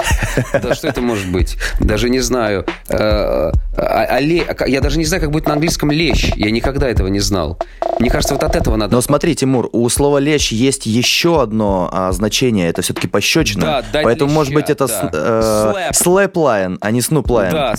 [0.62, 1.58] Да что это может быть?
[1.80, 2.66] Даже не знаю.
[2.90, 6.32] Э, а- а а Я даже не знаю, как будет на английском лещ.
[6.36, 7.58] Я никогда этого не знал.
[8.00, 8.94] Мне кажется, вот от этого надо...
[8.96, 12.70] Но смотри, Тимур, у слова лещ есть еще одно значение.
[12.70, 13.84] Это все-таки пощечина.
[13.94, 14.94] Да, Поэтому, может быть, это да.
[14.94, 17.52] с- э, slap line, а не line.
[17.52, 17.74] Да.
[17.74, 17.76] Э,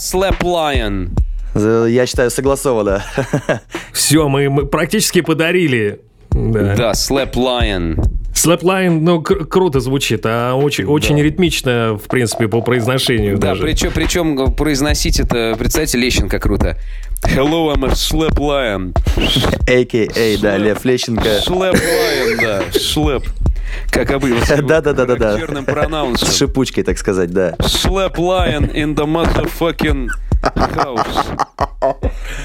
[1.55, 3.03] Я считаю, согласовано.
[3.93, 6.01] Все, мы, мы практически подарили.
[6.31, 6.75] Да.
[6.77, 7.99] Да, slap lion.
[8.33, 13.63] Slapline, ну, кр- круто звучит, а очень, очень ритмично, в принципе, по произношению Да, даже.
[13.63, 16.79] причем, причем произносить это, представьте, Лещенко круто.
[17.25, 18.95] Hello, I'm a Slap Lion.
[19.69, 20.41] a.k.a.
[20.41, 21.29] да, Лев Лещенко.
[21.47, 23.25] Slap Lion, да, шлеп.
[23.91, 24.63] Как обычно.
[24.63, 25.39] Да-да-да-да-да.
[25.39, 25.67] Черным
[26.17, 27.57] С шипучкой, так сказать, да.
[27.59, 30.09] Slap Lion in the motherfucking
[30.43, 31.33] house.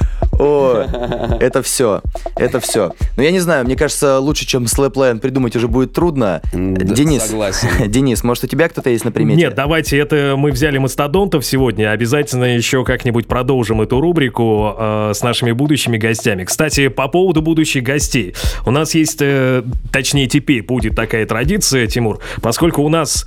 [0.39, 2.01] О, это все,
[2.35, 2.93] это все.
[3.17, 6.41] Но я не знаю, мне кажется, лучше, чем Slap Lion придумать уже будет трудно.
[6.53, 7.69] Да, Денис, согласен.
[7.87, 9.37] Денис, может, у тебя кто-то есть на примете?
[9.37, 11.91] Нет, давайте это мы взяли мастодонтов сегодня.
[11.91, 16.43] Обязательно еще как-нибудь продолжим эту рубрику э, с нашими будущими гостями.
[16.43, 18.35] Кстати, по поводу будущих гостей.
[18.65, 23.25] У нас есть, э, точнее, теперь будет такая традиция, Тимур, поскольку у нас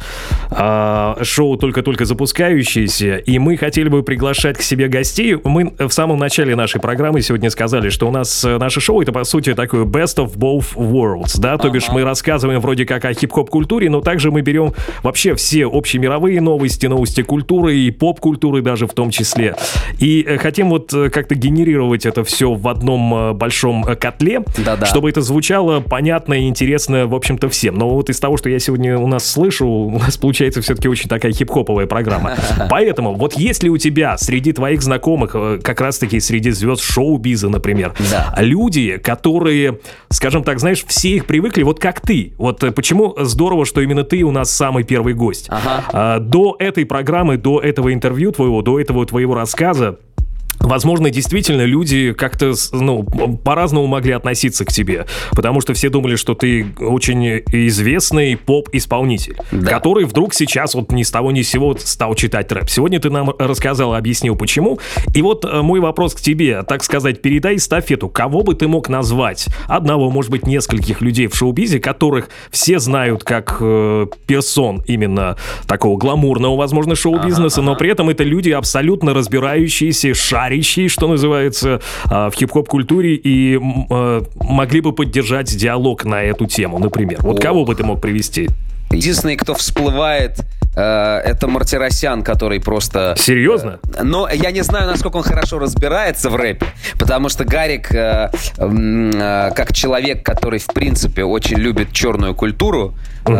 [0.51, 5.37] э, шоу только-только запускающееся, и мы хотели бы приглашать к себе гостей.
[5.43, 9.13] Мы в самом начале нашей программы сегодня сказали, что у нас э, наше шоу это,
[9.13, 13.13] по сути, такое best of both worlds, да, то бишь мы рассказываем вроде как о
[13.13, 14.73] хип-хоп культуре, но также мы берем
[15.03, 19.55] вообще все общемировые новости, новости культуры и поп-культуры даже в том числе.
[19.99, 24.87] И э, хотим вот э, как-то генерировать это все в одном большом котле, Да-да.
[24.87, 27.75] чтобы это звучало понятно и интересно, в общем-то, всем.
[27.77, 31.09] Но вот из того, что я сегодня у нас слышу, у нас получается все-таки очень
[31.09, 32.37] такая хип-хоповая программа.
[32.71, 35.33] Поэтому вот есть ли у тебя среди твоих знакомых,
[35.63, 38.35] как раз-таки среди звезд шоу-биза, например, Да.
[38.39, 39.79] люди, которые,
[40.11, 42.33] скажем так, знаешь, все их привыкли, вот как ты.
[42.39, 45.47] Вот э, почему здорово, что именно ты у нас самый первый гость.
[45.49, 45.85] Ага.
[45.93, 49.99] А, До этой программы, до этого интервью твоего, до этого твоего рассказа,
[50.69, 56.35] Возможно, действительно, люди как-то, ну, по-разному могли относиться к тебе, потому что все думали, что
[56.35, 59.71] ты очень известный поп-исполнитель, Да.
[59.71, 62.69] который вдруг сейчас вот ни с того ни с сего стал читать рэп.
[62.69, 64.79] Сегодня ты нам рассказал, объяснил, почему.
[65.15, 68.11] И вот э, мой вопрос к тебе, так сказать, передай эстафету.
[68.11, 69.47] Кого бы ты мог назвать?
[69.69, 75.97] Одного, может быть, нескольких людей в шоу-бизе, которых все знают как э, персон именно такого
[75.97, 82.33] гламурного, возможно, шоу-бизнеса, но при этом это люди абсолютно разбирающиеся, шарящие товарищей, что называется, в
[82.35, 83.59] хип-хоп-культуре и
[84.41, 87.19] могли бы поддержать диалог на эту тему, например?
[87.21, 88.49] Вот кого бы ты мог привести?
[88.91, 90.41] Единственный, кто всплывает,
[90.75, 93.15] э, это Мартиросян, который просто...
[93.19, 93.81] Серьезно?
[93.95, 96.67] Э, но я не знаю, насколько он хорошо разбирается в рэпе,
[96.99, 102.95] потому что Гарик, э, как человек, который, в принципе, очень любит черную культуру,
[103.27, 103.35] угу.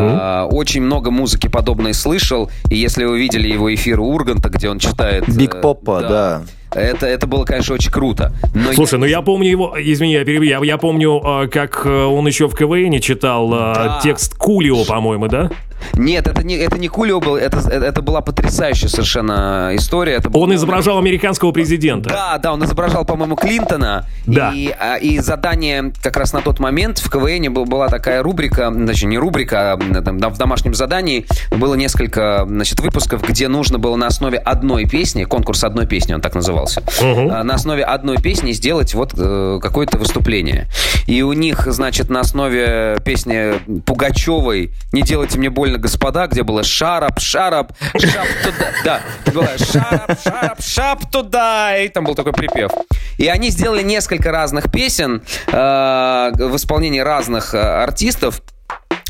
[0.55, 5.25] очень много музыки подобной слышал, и если вы видели его эфир Урганта, где он читает...
[5.35, 6.09] Биг Поппа, да.
[6.09, 6.43] да.
[6.79, 8.33] Это, это было, конечно, очень круто.
[8.55, 8.99] Но Слушай, я...
[8.99, 12.49] ну я помню его, извини, я перебью, я, я помню, а, как э, он еще
[12.49, 14.01] в КВН читал а, да.
[14.03, 15.51] текст Кулио, по-моему, да?
[15.95, 20.15] Нет, это не, это не Кулио был, это, это была потрясающая совершенно история.
[20.15, 20.55] Это он был...
[20.55, 22.09] изображал американского президента.
[22.09, 24.07] Да, да, он изображал, по-моему, Клинтона.
[24.27, 24.53] Да.
[24.55, 29.09] И, а, и задание как раз на тот момент в КВН была такая рубрика, значит,
[29.09, 34.07] не рубрика, а там, в домашнем задании было несколько, значит, выпусков, где нужно было на
[34.07, 37.23] основе одной песни, конкурс одной песни, он так назывался, угу.
[37.29, 40.69] на основе одной песни сделать вот э, какое-то выступление.
[41.07, 46.43] И у них, значит, на основе песни Пугачевой «Не делайте мне больно больно, господа, где
[46.43, 48.73] было шарап, шарап, шап туда.
[48.85, 49.01] Да,
[49.33, 51.79] было шарап, шарап, шап туда.
[51.79, 52.71] И там был такой припев.
[53.19, 58.43] И они сделали несколько разных песен э, в исполнении разных э, артистов.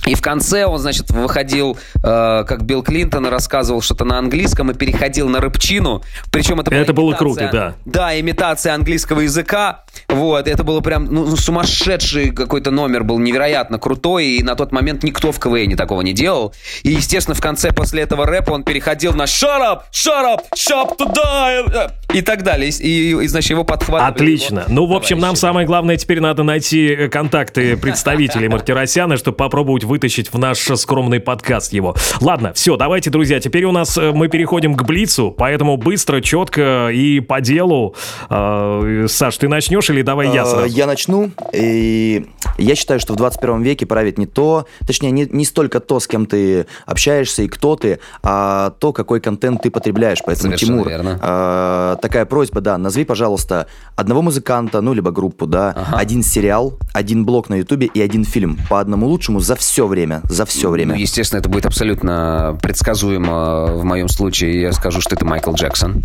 [0.09, 4.75] И в конце он, значит, выходил, э, как Билл Клинтон, рассказывал что-то на английском и
[4.75, 6.03] переходил на рыбчину.
[6.33, 7.75] Причем это, это было круто, да.
[7.85, 9.85] Да, имитация английского языка.
[10.09, 14.73] Вот, это было прям ну, ну, сумасшедший какой-то номер, был невероятно крутой, и на тот
[14.73, 16.55] момент никто в КВН такого не делал.
[16.85, 19.83] И, естественно, в конце после этого рэпа он переходил на «Shut up!
[19.93, 20.45] Shut up!
[20.55, 22.71] Shut туда!» И так далее.
[22.71, 24.11] И, и, значит, его подхватывали.
[24.11, 24.61] Отлично.
[24.61, 29.37] Его ну, в общем, нам самое главное теперь надо найти э, контакты представителей Мартиросяна, чтобы
[29.37, 31.95] попробовать вытащить в наш скромный подкаст его.
[32.21, 36.89] Ладно, все, давайте, друзья, теперь у нас э, мы переходим к Блицу, поэтому быстро, четко
[36.89, 37.95] и по делу.
[38.31, 40.67] Э, Саш, ты начнешь или давай я сразу?
[40.67, 41.31] Я начну.
[41.53, 46.01] И я считаю, что в 21 веке правит не то, точнее, не, не столько то,
[46.01, 50.21] с кем ты общаешься и кто ты, а то, какой контент ты потребляешь.
[50.25, 55.71] Поэтому, Совершенно Тимур, верно такая просьба, да, назови, пожалуйста, одного музыканта, ну, либо группу, да,
[55.71, 55.99] ага.
[55.99, 60.23] один сериал, один блог на Ютубе и один фильм по одному лучшему за все время,
[60.29, 60.95] за все время.
[60.95, 64.61] Ну, естественно, это будет абсолютно предсказуемо в моем случае.
[64.61, 66.05] Я скажу, что это Майкл Джексон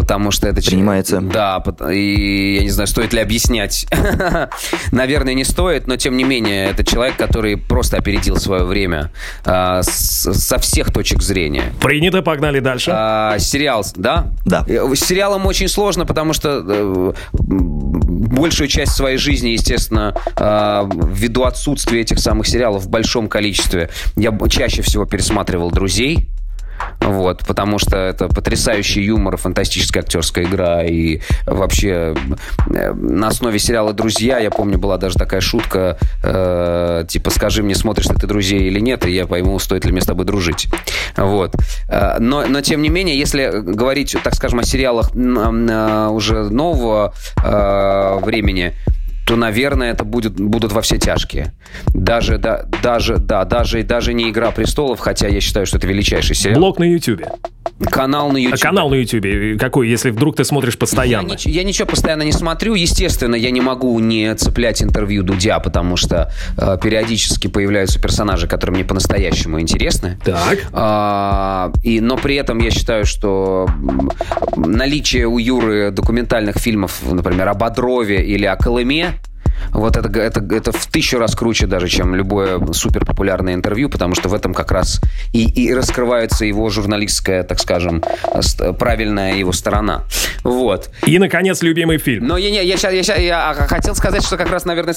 [0.00, 0.62] потому что это...
[0.62, 1.20] Принимается.
[1.20, 3.86] Да, и я не знаю, стоит ли объяснять.
[4.92, 9.12] Наверное, не стоит, но тем не менее, это человек, который просто опередил свое время
[9.44, 11.72] а, с, со всех точек зрения.
[11.82, 12.90] Принято, погнали дальше.
[12.94, 14.28] А, сериал, да?
[14.46, 14.64] Да.
[14.66, 22.00] С сериалом очень сложно, потому что э, большую часть своей жизни, естественно, э, ввиду отсутствия
[22.00, 26.30] этих самых сериалов в большом количестве, я чаще всего пересматривал «Друзей»,
[27.00, 32.14] вот, потому что это потрясающий юмор, фантастическая актерская игра, и вообще
[32.72, 37.74] э, на основе сериала «Друзья», я помню, была даже такая шутка, э, типа, скажи мне,
[37.74, 40.68] смотришь ли ты «Друзей» или нет, и я пойму, стоит ли мне с тобой дружить.
[41.16, 41.54] Вот.
[41.88, 47.14] Э, но, но тем не менее, если говорить, так скажем, о сериалах э, уже нового
[47.42, 48.74] э, времени,
[49.30, 51.52] то, наверное, это будет, будут во все тяжкие.
[51.94, 56.34] Даже, да, даже, да, даже, даже не «Игра престолов», хотя я считаю, что это величайший
[56.34, 56.58] сериал.
[56.58, 57.28] Блог на Ютубе.
[57.90, 58.58] Канал на YouTube.
[58.60, 61.36] А канал на YouTube какой, если вдруг ты смотришь постоянно?
[61.38, 62.74] Я, я ничего постоянно не смотрю.
[62.74, 68.74] Естественно, я не могу не цеплять интервью Дудя, потому что э, периодически появляются персонажи, которые
[68.74, 70.18] мне по-настоящему интересны.
[70.24, 70.66] Так.
[70.72, 73.68] А, и, но при этом я считаю, что
[74.56, 79.19] наличие у Юры документальных фильмов, например, о Бодрове или о Колыме,
[79.72, 84.14] вот это, это, это в тысячу раз круче даже, чем любое супер популярное интервью, потому
[84.14, 85.00] что в этом как раз
[85.32, 88.02] и, и раскрывается его журналистская, так скажем,
[88.78, 90.04] правильная его сторона.
[90.44, 90.90] Вот.
[91.06, 92.26] И, наконец, любимый фильм.
[92.26, 94.94] Но я, я, я, я, я хотел сказать, что как раз, наверное,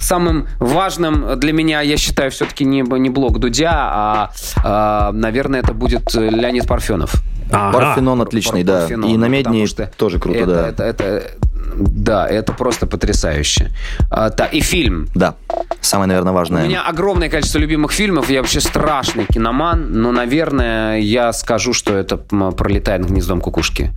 [0.00, 4.30] самым важным для меня, я считаю, все-таки не, не блог Дудя, а,
[4.62, 7.14] а, наверное, это будет Леонид Парфенов.
[7.50, 7.78] Ага.
[7.78, 8.80] Парфенон отличный, Пар, да.
[8.80, 10.68] Парфенон, и намедни тоже круто, это, да.
[10.68, 11.30] Это, это,
[11.76, 13.70] да, это просто потрясающе.
[14.10, 15.08] А, да, и фильм.
[15.14, 15.34] Да,
[15.80, 16.64] самое, наверное, важное.
[16.64, 18.30] У меня огромное количество любимых фильмов.
[18.30, 23.92] Я вообще страшный киноман, но, наверное, я скажу, что это «Пролетает над гнездом кукушки».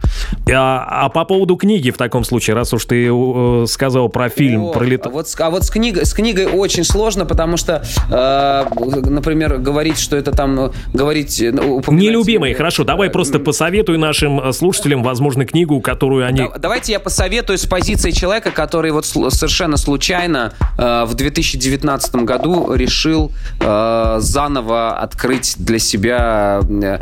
[0.52, 4.66] А, а по поводу книги, в таком случае, раз уж ты э, сказал про фильм
[4.66, 9.58] О, «Пролетает...» вот, А вот с книгой, с книгой очень сложно, потому что, э, например,
[9.58, 10.72] говорить, что это там...
[10.94, 12.84] говорить э, Нелюбимый, хорошо.
[12.84, 16.40] Давай просто посоветуй нашим э, слушателям, возможно, книгу, которую они...
[16.40, 23.32] Да, давайте я посоветую позиции человека, который вот совершенно случайно э, в 2019 году решил
[23.60, 27.00] э, заново открыть для себя э,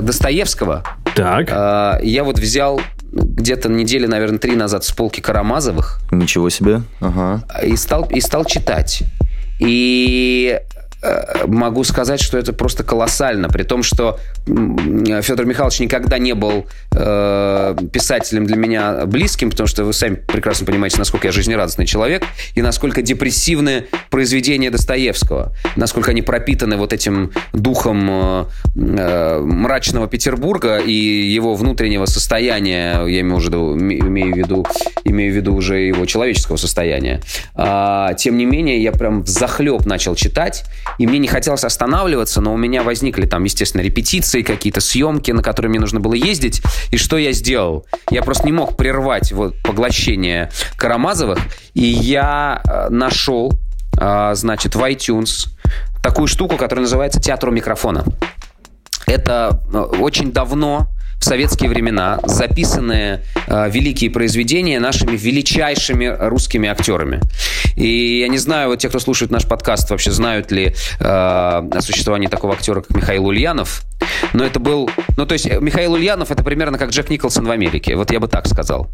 [0.00, 0.84] Достоевского.
[1.14, 1.48] Так.
[1.50, 2.80] Э, я вот взял
[3.12, 6.00] где-то недели, наверное, три назад с полки Карамазовых.
[6.10, 6.82] Ничего себе.
[7.00, 7.42] Ага.
[7.64, 9.02] И стал, и стал читать.
[9.58, 10.77] И Э,
[11.46, 17.76] могу сказать, что это просто колоссально, при том, что Федор Михайлович никогда не был э,
[17.92, 22.24] писателем для меня близким, потому что вы сами прекрасно понимаете, насколько я жизнерадостный человек
[22.54, 28.44] и насколько депрессивны произведения Достоевского, насколько они пропитаны вот этим духом э,
[28.76, 34.66] э мрачного Петербурга и его внутреннего состояния, я имею виду, имею в виду,
[35.04, 37.20] имею в виду уже его человеческого состояния.
[37.54, 40.64] А, тем не менее, я прям захлеб начал читать,
[40.98, 45.42] и мне не хотелось останавливаться, но у меня возникли там, естественно, репетиции, какие-то съемки, на
[45.42, 46.62] которые мне нужно было ездить.
[46.90, 47.86] И что я сделал?
[48.10, 51.38] Я просто не мог прервать вот поглощение Карамазовых,
[51.74, 53.52] и я э, нашел,
[54.00, 55.48] э, значит, в iTunes
[56.02, 58.04] такую штуку, которая называется «Театр микрофона».
[59.06, 60.88] Это э, очень давно
[61.18, 67.20] в советские времена записанные э, великие произведения нашими величайшими русскими актерами.
[67.76, 71.80] И я не знаю, вот те, кто слушает наш подкаст, вообще знают ли э, о
[71.80, 73.82] существовании такого актера, как Михаил Ульянов.
[74.32, 74.90] Но это был...
[75.16, 77.96] Ну, то есть э, Михаил Ульянов это примерно как Джек Николсон в Америке.
[77.96, 78.88] Вот я бы так сказал.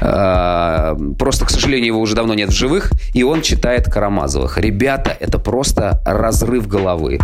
[0.00, 4.58] Э, просто, к сожалению, его уже давно нет в живых, и он читает Карамазовых.
[4.58, 7.18] Ребята, это просто разрыв головы.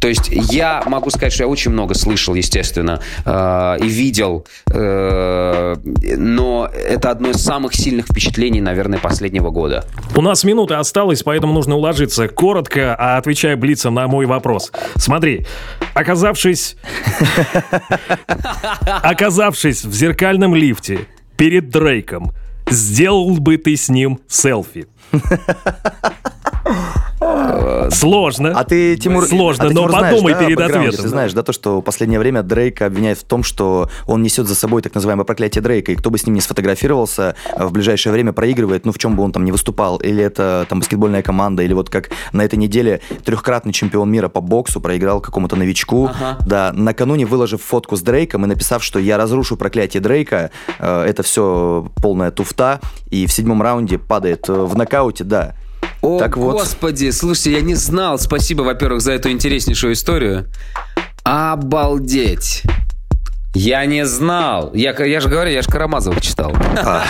[0.00, 5.76] То есть я могу сказать, что я очень много слышал, естественно, э, и видел, э,
[6.16, 9.84] но это одно из самых сильных впечатлений, наверное, последнего года.
[10.16, 14.72] У нас минута осталась, поэтому нужно уложиться коротко, а отвечая Блицем на мой вопрос.
[14.96, 15.46] Смотри,
[15.94, 16.76] оказавшись...
[19.02, 21.06] Оказавшись в зеркальном лифте
[21.36, 22.32] перед Дрейком,
[22.68, 24.86] сделал бы ты с ним селфи?
[27.90, 28.52] Сложно.
[28.54, 31.02] А ты, Тимур, Сложно, а ты, но Тимур, подумай знаешь, да, перед ответом.
[31.02, 34.46] Ты знаешь, да, то, что в последнее время Дрейка обвиняют в том, что он несет
[34.46, 38.12] за собой так называемое проклятие Дрейка, и кто бы с ним не сфотографировался, в ближайшее
[38.12, 41.62] время проигрывает, ну, в чем бы он там не выступал, или это там баскетбольная команда,
[41.62, 46.38] или вот как на этой неделе трехкратный чемпион мира по боксу проиграл какому-то новичку, ага.
[46.46, 51.22] да, накануне выложив фотку с Дрейком и написав, что я разрушу проклятие Дрейка, э, это
[51.22, 52.80] все полная туфта,
[53.10, 55.54] и в седьмом раунде падает э, в нокауте, да,
[56.02, 56.52] о, так вот.
[56.52, 58.18] господи, слушайте, я не знал.
[58.18, 60.46] Спасибо, во-первых, за эту интереснейшую историю.
[61.22, 62.64] Обалдеть.
[63.54, 64.72] Я не знал.
[64.74, 66.56] Я, я же говорю, я же Карамазова читал.
[66.78, 67.04] А.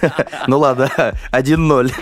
[0.46, 0.88] Ну ладно,
[1.32, 1.92] 1-0.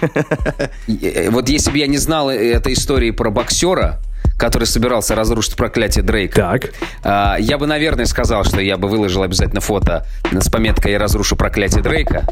[1.03, 4.01] Э, вот если бы я не знал этой истории про боксера,
[4.45, 6.37] который собирался разрушить проклятие Дрейка.
[6.37, 6.73] Так.
[7.03, 11.35] А, я бы, наверное, сказал, что я бы выложил обязательно фото с пометкой «Я разрушу
[11.35, 12.27] проклятие Дрейка».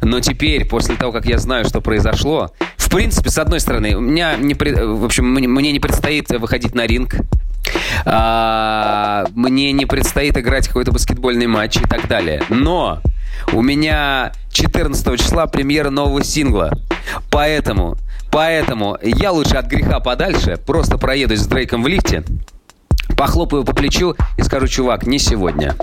[0.00, 4.00] Но теперь, после того, как я знаю, что произошло, в принципе, с одной стороны, у
[4.00, 7.16] меня не, в общем, мне не предстоит выходить на ринг,
[8.04, 12.44] а, мне не предстоит играть какой-то баскетбольный матч и так далее.
[12.48, 13.00] Но
[13.52, 16.72] у меня 14 числа премьера нового сингла.
[17.30, 17.98] Поэтому
[18.32, 22.24] Поэтому я лучше от греха подальше просто проедусь с Дрейком в лифте,
[23.16, 25.74] похлопаю по плечу и скажу, чувак, не сегодня.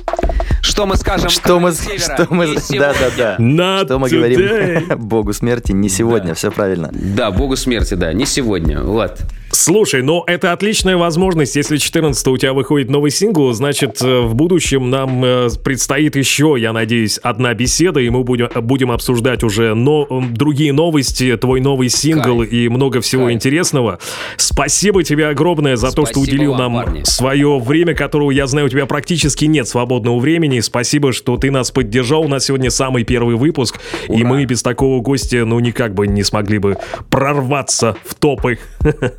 [0.63, 1.29] Что мы скажем?
[1.29, 3.83] Что мы, что мы, да, да, да.
[3.85, 6.33] Что мы говорим Богу смерти не сегодня, да.
[6.33, 6.89] все правильно.
[6.93, 8.81] Да, Богу смерти, да, не сегодня.
[8.81, 9.19] Вот.
[9.51, 11.55] Слушай, ну это отличная возможность.
[11.55, 16.55] Если 14 у тебя выходит новый сингл, значит, э, в будущем нам э, предстоит еще,
[16.57, 21.89] я надеюсь, одна беседа, и мы будем, будем обсуждать уже но, другие новости, твой новый
[21.89, 22.51] сингл Кайф.
[22.51, 23.35] и много всего Кайф.
[23.35, 23.99] интересного.
[24.37, 27.03] Спасибо тебе огромное за Спасибо то, что уделил вам, нам парни.
[27.03, 30.52] свое время, которого, я знаю, у тебя практически нет свободного времени.
[30.61, 32.23] Спасибо, что ты нас поддержал.
[32.23, 34.19] У нас сегодня самый первый выпуск, Ура.
[34.19, 36.77] и мы без такого гостя, ну, никак бы не смогли бы
[37.09, 38.59] прорваться в топы.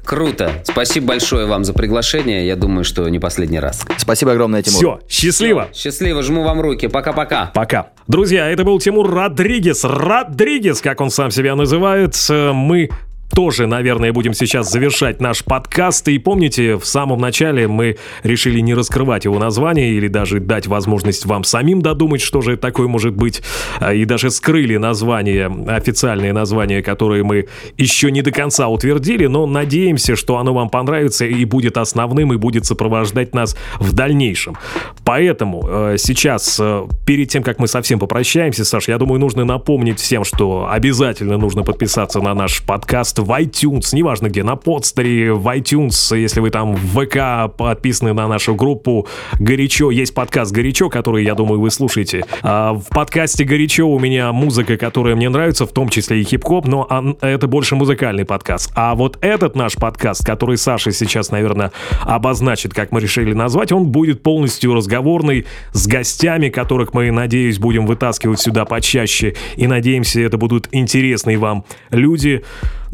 [0.05, 0.53] Круто Круто.
[0.65, 2.47] Спасибо большое вам за приглашение.
[2.47, 3.87] Я думаю, что не последний раз.
[3.97, 4.79] Спасибо огромное, Тимур.
[4.79, 5.69] Все, счастливо.
[5.73, 6.89] Все, счастливо, жму вам руки.
[6.89, 7.51] Пока-пока.
[7.55, 7.91] Пока.
[8.09, 9.85] Друзья, это был Тимур Родригес.
[9.85, 12.17] Родригес, как он сам себя называет.
[12.31, 12.91] Мы
[13.35, 16.09] тоже, наверное, будем сейчас завершать наш подкаст.
[16.09, 21.27] И помните, в самом начале мы решили не раскрывать его название или даже дать возможность
[21.27, 23.43] вам самим додумать, что же это такое может быть.
[23.81, 29.47] А, и даже скрыли название, официальное название, которое мы еще не до конца утвердили, но
[29.47, 34.57] надеемся, что оно вам понравится и будет основным, и будет сопровождать нас в дальнейшем.
[35.05, 39.99] Поэтому э, сейчас, э, перед тем, как мы совсем попрощаемся, Саш, я думаю, нужно напомнить
[39.99, 45.47] всем, что обязательно нужно подписаться на наш подкаст в iTunes, неважно где, на подстере, в
[45.49, 49.07] iTunes, если вы там в ВК подписаны на нашу группу
[49.39, 52.25] «Горячо», есть подкаст «Горячо», который, я думаю, вы слушаете.
[52.43, 56.67] А в подкасте «Горячо» у меня музыка, которая мне нравится, в том числе и хип-хоп,
[56.67, 58.73] но это больше музыкальный подкаст.
[58.75, 61.73] А вот этот наш подкаст, который Саша сейчас, наверное,
[62.03, 67.87] обозначит, как мы решили назвать, он будет полностью разговорный, с гостями, которых мы, надеюсь, будем
[67.87, 69.35] вытаскивать сюда почаще.
[69.57, 72.43] И надеемся, это будут интересные вам люди.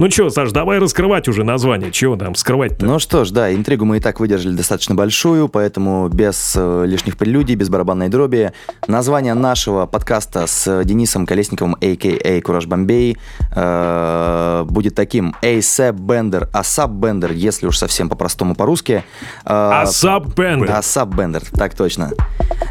[0.01, 1.91] Ну что, Саш, давай раскрывать уже название.
[1.91, 2.87] Чего там скрывать-то?
[2.87, 7.19] Ну что ж, да, интригу мы и так выдержали достаточно большую, поэтому без э, лишних
[7.19, 8.53] прелюдий, без барабанной дроби.
[8.89, 12.41] Название нашего подкаста с Денисом Колесниковым, а.к.а.
[12.41, 13.19] Кураж Бомбей,
[13.55, 19.05] э, будет таким ASAP Bender, ASAP Bender, если уж совсем по-простому по-русски.
[19.45, 20.81] Э, ASAP Bender.
[20.81, 22.13] ASAP Bender, так точно.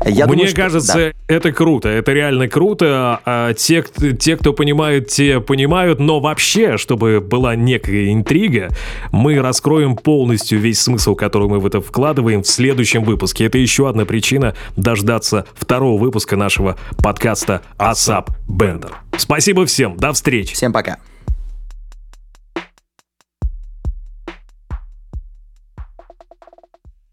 [0.03, 1.35] Я Мне думаю, кажется, да.
[1.35, 3.19] это круто, это реально круто.
[3.25, 3.83] А те,
[4.17, 8.69] те, кто понимают, те понимают, но вообще, чтобы была некая интрига,
[9.11, 13.45] мы раскроем полностью весь смысл, который мы в это вкладываем в следующем выпуске.
[13.45, 18.91] Это еще одна причина дождаться второго выпуска нашего подкаста «Асап Бендер».
[19.17, 20.53] Спасибо всем, до встречи.
[20.53, 20.97] Всем пока.